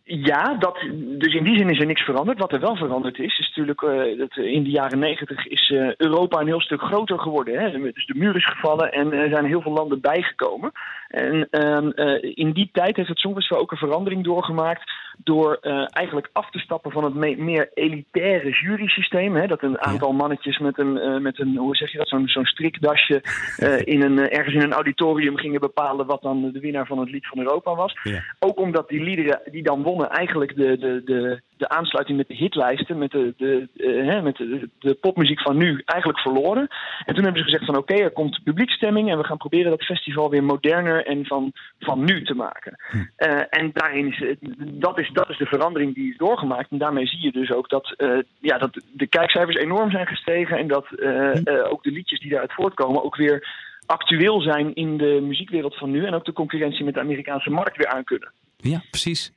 ja, 0.08 0.54
dat, 0.54 0.78
dus 1.18 1.34
in 1.34 1.44
die 1.44 1.56
zin 1.56 1.70
is 1.70 1.80
er 1.80 1.86
niks 1.86 2.02
veranderd. 2.02 2.38
Wat 2.38 2.52
er 2.52 2.60
wel 2.60 2.76
veranderd 2.76 3.18
is, 3.18 3.38
is 3.38 3.46
natuurlijk 3.46 3.82
eh, 3.82 4.18
dat 4.18 4.36
in 4.36 4.62
de 4.62 4.70
jaren 4.70 4.98
negentig 4.98 5.46
is 5.46 5.70
eh, 5.70 5.94
Europa 5.96 6.40
een 6.40 6.46
heel 6.46 6.60
stuk 6.60 6.80
groter 6.80 7.18
geworden. 7.18 7.58
Hè? 7.60 7.70
Dus 7.70 8.06
de 8.06 8.14
muur 8.14 8.36
is 8.36 8.46
gevallen 8.46 8.92
en 8.92 9.12
er 9.12 9.28
zijn 9.28 9.44
heel 9.44 9.60
veel 9.60 9.72
landen 9.72 10.00
bijgekomen. 10.00 10.72
En 11.08 11.48
ehm, 11.50 11.88
eh, 11.90 12.32
in 12.34 12.52
die 12.52 12.68
tijd 12.72 12.96
heeft 12.96 13.08
het 13.08 13.18
Songfestival 13.18 13.62
ook 13.62 13.70
een 13.70 13.76
verandering 13.76 14.24
doorgemaakt 14.24 14.90
door 15.16 15.58
eh, 15.60 15.86
eigenlijk 15.88 16.30
af 16.32 16.50
te 16.50 16.58
stappen 16.58 16.90
van 16.90 17.04
het 17.04 17.14
me- 17.14 17.36
meer 17.36 17.70
elitaire 17.74 18.50
jurysysteem. 18.50 19.36
Hè? 19.36 19.46
Dat 19.46 19.62
een 19.62 19.80
aantal 19.80 20.12
mannetjes 20.12 20.58
met 20.58 20.78
een, 20.78 20.98
eh, 20.98 21.18
met 21.18 21.40
een 21.40 21.56
hoe 21.56 21.76
zeg 21.76 21.92
je 21.92 21.98
dat, 21.98 22.08
zo'n 22.08 22.28
zo'n 22.28 22.44
strikdasje 22.44 23.22
eh, 23.56 23.94
in 23.94 24.02
een, 24.02 24.18
ergens 24.30 24.54
in 24.54 24.62
een 24.62 24.72
auditorium 24.72 25.36
gingen 25.36 25.60
bepalen 25.60 26.06
wat 26.06 26.22
dan 26.22 26.50
de 26.52 26.60
winnaar 26.60 26.86
van 26.86 26.98
het 26.98 27.10
lied 27.10 27.26
van 27.26 27.38
Europa 27.38 27.74
was. 27.74 27.98
Ja. 28.02 28.22
Ook 28.38 28.58
omdat 28.58 28.88
die 28.88 29.02
liederen 29.02 29.40
die 29.50 29.62
dan 29.62 29.82
wonnen 29.82 30.10
eigenlijk 30.10 30.56
de, 30.56 30.78
de, 30.78 31.02
de, 31.04 31.40
de 31.56 31.68
aansluiting 31.68 32.18
met 32.18 32.28
de 32.28 32.34
hitlijsten, 32.34 32.98
met, 32.98 33.10
de, 33.10 33.34
de, 33.36 33.68
eh, 33.76 34.12
hè, 34.12 34.22
met 34.22 34.36
de, 34.36 34.68
de 34.78 34.94
popmuziek 34.94 35.40
van 35.40 35.56
nu, 35.56 35.82
eigenlijk 35.84 36.20
verloren. 36.20 36.68
En 37.04 37.14
toen 37.14 37.24
hebben 37.24 37.42
ze 37.42 37.48
gezegd 37.48 37.64
van 37.64 37.76
oké, 37.76 37.94
er 37.94 38.10
komt 38.10 38.40
publiekstemming 38.44 39.10
en 39.10 39.18
we 39.18 39.24
gaan 39.24 39.36
proberen 39.36 39.70
dat 39.70 39.84
festival 39.84 40.30
weer 40.30 40.44
moderner 40.44 41.06
en 41.06 41.26
van, 41.26 41.52
van 41.78 42.04
nu 42.04 42.24
te 42.24 42.34
maken. 42.34 42.76
Eh, 43.16 43.40
en 43.50 43.70
daarin 43.72 44.06
is, 44.06 44.36
dat, 44.58 44.98
is, 44.98 45.10
dat 45.12 45.30
is 45.30 45.38
de 45.38 45.46
verandering 45.46 45.94
die 45.94 46.10
is 46.10 46.16
doorgemaakt. 46.16 46.70
En 46.70 46.78
daarmee 46.78 47.06
zie 47.06 47.22
je 47.22 47.32
dus 47.32 47.52
ook 47.52 47.68
dat, 47.68 47.94
eh, 47.96 48.18
ja, 48.40 48.58
dat 48.58 48.82
de 48.92 49.06
kijkcijfers 49.06 49.56
enorm 49.56 49.90
zijn 49.90 50.06
gestegen 50.06 50.58
en 50.58 50.68
dat 50.68 50.86
eh, 50.92 51.70
ook 51.70 51.82
de 51.82 51.90
liedjes 51.90 52.20
die 52.20 52.30
daaruit 52.30 52.52
voortkomen 52.52 53.04
ook 53.04 53.16
weer 53.16 53.64
actueel 53.86 54.40
zijn 54.40 54.74
in 54.74 54.96
de 54.96 55.20
muziekwereld 55.22 55.76
van 55.76 55.90
nu 55.90 56.04
en 56.04 56.14
ook 56.14 56.24
de 56.24 56.32
concurrentie 56.32 56.84
met 56.84 56.94
de 56.94 57.00
Amerikaanse 57.00 57.50
markt 57.50 57.76
weer 57.76 57.88
aankunnen. 57.88 58.32
Ja, 58.56 58.82
precies. 58.90 59.32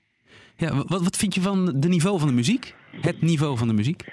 Ja, 0.60 0.76
wat, 0.76 1.02
wat 1.02 1.17
vind 1.17 1.34
je 1.34 1.41
van 1.41 1.74
de 1.76 1.88
niveau 1.88 2.19
van 2.19 2.28
de 2.28 2.34
muziek? 2.34 2.76
Het 3.02 3.22
niveau 3.22 3.58
van 3.58 3.67
de 3.67 3.74
muziek? 3.74 4.04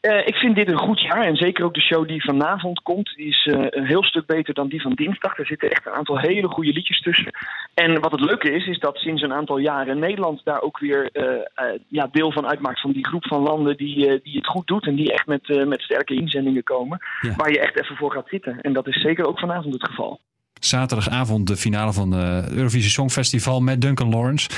Eh, 0.00 0.26
ik 0.26 0.34
vind 0.34 0.56
dit 0.56 0.68
een 0.68 0.78
goed 0.78 1.00
jaar. 1.00 1.24
En 1.24 1.36
zeker 1.36 1.64
ook 1.64 1.74
de 1.74 1.80
show 1.80 2.08
die 2.08 2.24
vanavond 2.24 2.82
komt. 2.82 3.14
Die 3.16 3.26
is 3.26 3.46
eh, 3.46 3.66
een 3.70 3.86
heel 3.86 4.02
stuk 4.02 4.26
beter 4.26 4.54
dan 4.54 4.68
die 4.68 4.82
van 4.82 4.92
dinsdag. 4.92 5.38
Er 5.38 5.46
zitten 5.46 5.70
echt 5.70 5.86
een 5.86 5.92
aantal 5.92 6.18
hele 6.18 6.48
goede 6.48 6.72
liedjes 6.72 7.00
tussen. 7.00 7.30
En 7.74 8.00
wat 8.00 8.10
het 8.10 8.20
leuke 8.20 8.50
is, 8.50 8.66
is 8.66 8.78
dat 8.78 8.96
sinds 8.96 9.22
een 9.22 9.32
aantal 9.32 9.58
jaren 9.58 9.98
Nederland 9.98 10.40
daar 10.44 10.60
ook 10.60 10.78
weer 10.78 11.10
eh, 11.12 11.66
ja, 11.88 12.08
deel 12.12 12.32
van 12.32 12.46
uitmaakt. 12.46 12.80
Van 12.80 12.92
die 12.92 13.06
groep 13.06 13.26
van 13.26 13.42
landen 13.42 13.76
die, 13.76 14.20
die 14.22 14.36
het 14.36 14.46
goed 14.46 14.66
doet. 14.66 14.86
En 14.86 14.94
die 14.94 15.12
echt 15.12 15.26
met, 15.26 15.66
met 15.66 15.82
sterke 15.82 16.14
inzendingen 16.14 16.62
komen. 16.62 16.98
Ja. 17.20 17.34
Waar 17.36 17.50
je 17.50 17.60
echt 17.60 17.82
even 17.82 17.96
voor 17.96 18.12
gaat 18.12 18.28
zitten. 18.28 18.60
En 18.60 18.72
dat 18.72 18.86
is 18.86 19.00
zeker 19.00 19.26
ook 19.26 19.38
vanavond 19.38 19.74
het 19.74 19.88
geval. 19.88 20.20
Zaterdagavond 20.60 21.46
de 21.46 21.56
finale 21.56 21.92
van 21.92 22.10
het 22.10 22.50
Eurovisie 22.50 22.90
Songfestival 22.90 23.60
met 23.60 23.80
Duncan 23.80 24.08
Lawrence. 24.08 24.48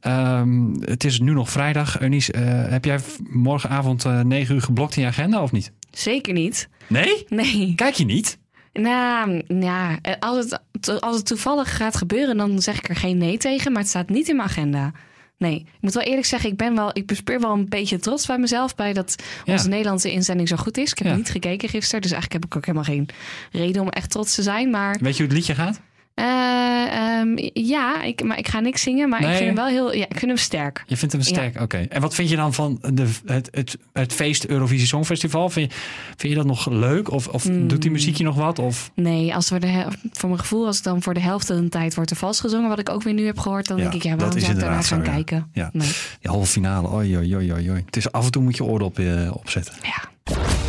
Ehm, 0.00 0.74
het 0.80 1.04
is 1.04 1.20
nu 1.20 1.32
nog 1.32 1.50
vrijdag. 1.50 2.00
Eunice, 2.00 2.32
eh, 2.32 2.42
heb 2.70 2.84
jij 2.84 2.98
morgenavond 3.30 4.04
eh 4.04 4.20
9 4.20 4.54
uur 4.54 4.62
geblokt 4.62 4.96
in 4.96 5.02
je 5.02 5.08
agenda 5.08 5.42
of 5.42 5.52
niet? 5.52 5.72
Zeker 5.90 6.32
niet. 6.32 6.68
Nee? 6.86 7.24
Nee. 7.28 7.72
Kijk 7.74 7.94
je 7.94 8.04
niet? 8.04 8.38
Nou, 8.72 9.42
ja, 9.48 9.98
eh, 10.02 10.14
als 10.18 10.36
het, 10.36 11.00
als 11.00 11.16
het 11.16 11.26
toevallig 11.26 11.76
gaat 11.76 11.96
gebeuren, 11.96 12.36
dan 12.36 12.62
zeg 12.62 12.78
ik 12.78 12.88
er 12.88 12.96
geen 12.96 13.18
nee 13.18 13.36
tegen. 13.36 13.72
Maar 13.72 13.80
het 13.80 13.90
staat 13.90 14.08
niet 14.08 14.28
in 14.28 14.36
mijn 14.36 14.48
agenda. 14.48 14.92
Nee, 15.38 15.54
ik 15.58 15.80
moet 15.80 15.94
wel 15.94 16.02
eerlijk 16.02 16.26
zeggen, 16.26 16.50
ik 16.50 16.56
ben 16.56 16.74
wel, 16.74 16.90
ik 16.92 17.06
bespeur 17.06 17.40
wel 17.40 17.52
een 17.52 17.68
beetje 17.68 17.98
trots 17.98 18.26
bij 18.26 18.38
mezelf 18.38 18.74
bij 18.74 18.92
dat 18.92 19.22
Ja. 19.44 19.52
onze 19.52 19.68
Nederlandse 19.68 20.12
inzending 20.12 20.48
zo 20.48 20.56
goed 20.56 20.76
is. 20.78 20.90
Ik 20.90 20.98
heb 20.98 21.06
Ja. 21.06 21.16
niet 21.16 21.30
gekeken 21.30 21.68
gisteren, 21.68 22.02
dus 22.02 22.10
eigenlijk 22.12 22.42
heb 22.42 22.50
ik 22.52 22.56
ook 22.56 22.66
helemaal 22.66 22.94
geen 22.94 23.08
reden 23.52 23.82
om 23.82 23.88
echt 23.88 24.10
trots 24.10 24.34
te 24.34 24.42
zijn. 24.42 24.70
Maar 24.70 24.98
Weet 25.00 25.16
je 25.16 25.22
hoe 25.22 25.26
het 25.32 25.36
liedje 25.38 25.54
gaat? 25.54 25.80
Eh, 26.14 27.18
ehm, 27.18 27.48
ja, 27.52 28.02
ik, 28.02 28.24
maar 28.24 28.38
ik 28.38 28.48
ga 28.48 28.60
niks 28.60 28.82
zingen, 28.82 29.08
maar 29.08 29.20
ik 29.20 29.26
vind 29.26 29.38
hem 29.38 29.54
wel 29.54 29.66
heel, 29.66 29.94
ja, 29.94 30.04
ik 30.04 30.18
vind 30.18 30.26
hem 30.26 30.36
sterk. 30.36 30.84
Je 30.86 30.96
vindt 30.96 31.14
hem 31.14 31.22
sterk, 31.22 31.60
oké. 31.60 31.76
En 31.88 32.00
wat 32.00 32.14
vind 32.14 32.30
je 32.30 32.36
dan 32.36 32.54
van 32.54 32.78
de, 32.92 33.06
het, 33.26 33.48
het, 33.52 33.76
het 33.92 34.12
feest 34.12 34.46
Eurovisie 34.46 34.86
Songfestival? 34.86 35.48
Vind 35.48 35.72
je, 35.72 35.78
vind 36.16 36.32
je 36.32 36.38
dat 36.38 36.46
nog 36.46 36.66
leuk? 36.70 37.10
Of, 37.10 37.28
of 37.28 37.42
Hmm. 37.44 37.68
doet 37.68 37.82
die 37.82 37.90
muziek 37.90 38.16
je 38.16 38.24
nog 38.24 38.36
wat? 38.36 38.58
Of... 38.58 38.90
Nee, 38.94 39.34
als 39.34 39.50
we 39.50 39.58
de 39.58 39.84
voor 40.12 40.28
mijn 40.28 40.40
gevoel, 40.40 40.66
als 40.66 40.76
het 40.76 40.84
dan 40.84 41.02
voor 41.02 41.14
de 41.14 41.20
helft 41.20 41.46
van 41.46 41.56
de 41.60 41.68
tijd 41.68 41.94
wordt 41.94 42.10
er 42.10 42.16
vals 42.16 42.40
gezongen, 42.40 42.68
wat 42.68 42.78
ik 42.78 42.88
ook 42.88 43.02
weer 43.02 43.14
nu 43.14 43.26
heb 43.26 43.38
gehoord, 43.38 43.66
dan 43.66 43.76
Ja, 43.76 43.82
denk 43.82 43.94
ik, 43.94 44.02
ja, 44.02 44.16
waarom 44.16 44.38
zou 44.38 44.52
ik 44.52 44.58
daarna 44.58 44.76
inderdaad 44.76 44.86
gaan 44.86 45.04
ja. 45.04 45.12
kijken? 45.12 45.50
Ja. 45.52 45.70
Nee. 45.72 45.88
Die 46.20 46.30
halve 46.30 46.46
finale, 46.46 46.88
oi, 46.88 47.16
oi, 47.16 47.36
oi, 47.36 47.52
oi, 47.52 47.70
oi. 47.70 47.82
Het 47.86 47.96
is 47.96 48.12
af 48.12 48.24
en 48.24 48.30
toe 48.30 48.42
moet 48.42 48.56
je 48.56 48.64
oordop 48.64 48.98
eh, 48.98 49.30
opzetten. 49.32 49.74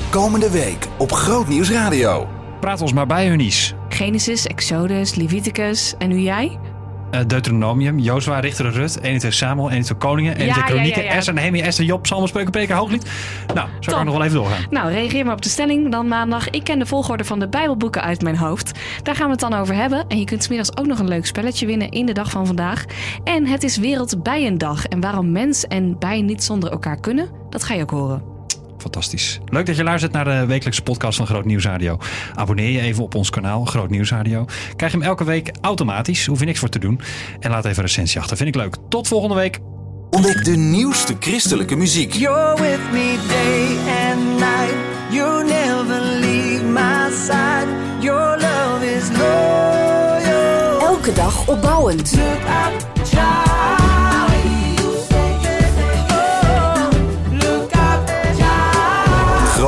Komende 0.10 0.51
week 0.51 0.88
op 0.97 1.12
Groot 1.12 1.47
Nieuws 1.47 1.71
Radio. 1.71 2.29
Praat 2.60 2.81
ons 2.81 2.93
maar 2.93 3.08
bij, 3.08 3.29
Eunice. 3.29 3.85
Genesis, 3.95 4.47
Exodus, 4.47 5.15
Leviticus 5.15 5.93
en 5.97 6.10
nu 6.10 6.19
jij? 6.19 6.60
Eh, 7.12 7.19
Deuteronomium, 7.27 7.99
Jozua, 7.99 8.39
Richter 8.39 8.65
en 8.65 8.71
Rut, 8.71 8.99
1 8.99 9.19
2 9.19 9.31
Samuel, 9.31 9.71
1 9.71 9.81
2 9.81 9.97
Koningen, 9.97 10.36
1 10.38 10.45
Ja, 10.45 10.53
2 10.53 10.63
ja, 10.63 10.69
Kronieken, 10.69 11.03
ja, 11.03 11.10
ja. 11.10 11.15
Esther, 11.15 11.34
Nehemia, 11.34 11.63
Esther, 11.63 11.86
Job, 11.86 12.01
Psalmen, 12.01 12.27
Spreuken, 12.27 12.51
Preken, 12.51 12.75
Hooglied. 12.75 13.10
Nou, 13.53 13.67
zo 13.79 13.91
kan 13.91 13.99
ik 13.99 14.05
nog 14.05 14.15
wel 14.15 14.23
even 14.23 14.36
doorgaan. 14.36 14.65
Nou, 14.69 14.91
reageer 14.91 15.25
maar 15.25 15.34
op 15.34 15.41
de 15.41 15.49
stelling 15.49 15.91
dan 15.91 16.08
maandag. 16.08 16.49
Ik 16.49 16.63
ken 16.63 16.79
de 16.79 16.86
volgorde 16.86 17.23
van 17.23 17.39
de 17.39 17.49
Bijbelboeken 17.49 18.01
uit 18.01 18.21
mijn 18.21 18.38
hoofd. 18.38 18.79
Daar 19.03 19.15
gaan 19.15 19.25
we 19.25 19.31
het 19.31 19.39
dan 19.39 19.53
over 19.53 19.75
hebben. 19.75 20.05
En 20.08 20.19
je 20.19 20.25
kunt 20.25 20.43
smiddags 20.43 20.77
ook 20.77 20.86
nog 20.86 20.99
een 20.99 21.08
leuk 21.08 21.25
spelletje 21.25 21.65
winnen 21.65 21.89
in 21.89 22.05
de 22.05 22.13
dag 22.13 22.31
van 22.31 22.45
vandaag. 22.45 22.86
En 23.23 23.47
het 23.47 23.63
is 23.63 23.77
Wereldbijendag. 23.77 24.86
En 24.86 24.99
waarom 24.99 25.31
mens 25.31 25.67
en 25.67 25.99
bij 25.99 26.21
niet 26.21 26.43
zonder 26.43 26.71
elkaar 26.71 26.99
kunnen, 26.99 27.29
dat 27.49 27.63
ga 27.63 27.73
je 27.73 27.81
ook 27.81 27.91
horen. 27.91 28.35
Fantastisch. 28.86 29.39
Leuk 29.45 29.65
dat 29.65 29.76
je 29.76 29.84
luistert 29.84 30.12
naar 30.12 30.26
de 30.26 30.45
wekelijkse 30.45 30.82
podcast 30.82 31.17
van 31.17 31.28
Groot 31.28 31.45
Nieuws 31.45 31.63
Radio. 31.63 31.98
Abonneer 32.36 32.69
je 32.69 32.82
even 32.82 33.04
op 33.04 33.15
ons 33.15 33.30
kanaal 33.30 33.65
Groot 33.65 33.89
Nieuws 33.89 34.10
Radio. 34.10 34.45
Krijg 34.76 34.91
je 34.91 34.98
hem 34.98 35.08
elke 35.08 35.24
week 35.24 35.52
automatisch, 35.62 36.26
hoef 36.26 36.39
je 36.39 36.45
niks 36.45 36.60
voor 36.60 36.69
te 36.69 36.80
doen. 36.80 37.00
En 37.39 37.50
laat 37.50 37.65
even 37.65 37.78
een 37.78 37.86
recensie 37.86 38.19
achter, 38.19 38.38
vind 38.38 38.50
ik 38.50 38.56
leuk. 38.56 38.76
Tot 38.89 39.08
volgende 39.08 39.36
week. 39.36 39.60
Ontdek 40.10 40.45
de 40.45 40.56
nieuwste 40.56 41.15
christelijke 41.19 41.76
muziek. 41.76 42.13
You're 42.13 42.62
with 42.62 42.91
me 42.91 43.17
day 43.28 43.78
and 44.10 44.39
night. 44.39 44.76
You 45.10 45.43
never 45.43 46.02
leave 46.02 46.63
my 46.63 47.12
side. 47.12 47.67
Your 48.00 48.39
love 48.39 48.95
is 48.95 49.10
loyal. 49.17 50.80
Elke 50.80 51.13
dag 51.13 51.48
opbouwend. 51.48 52.13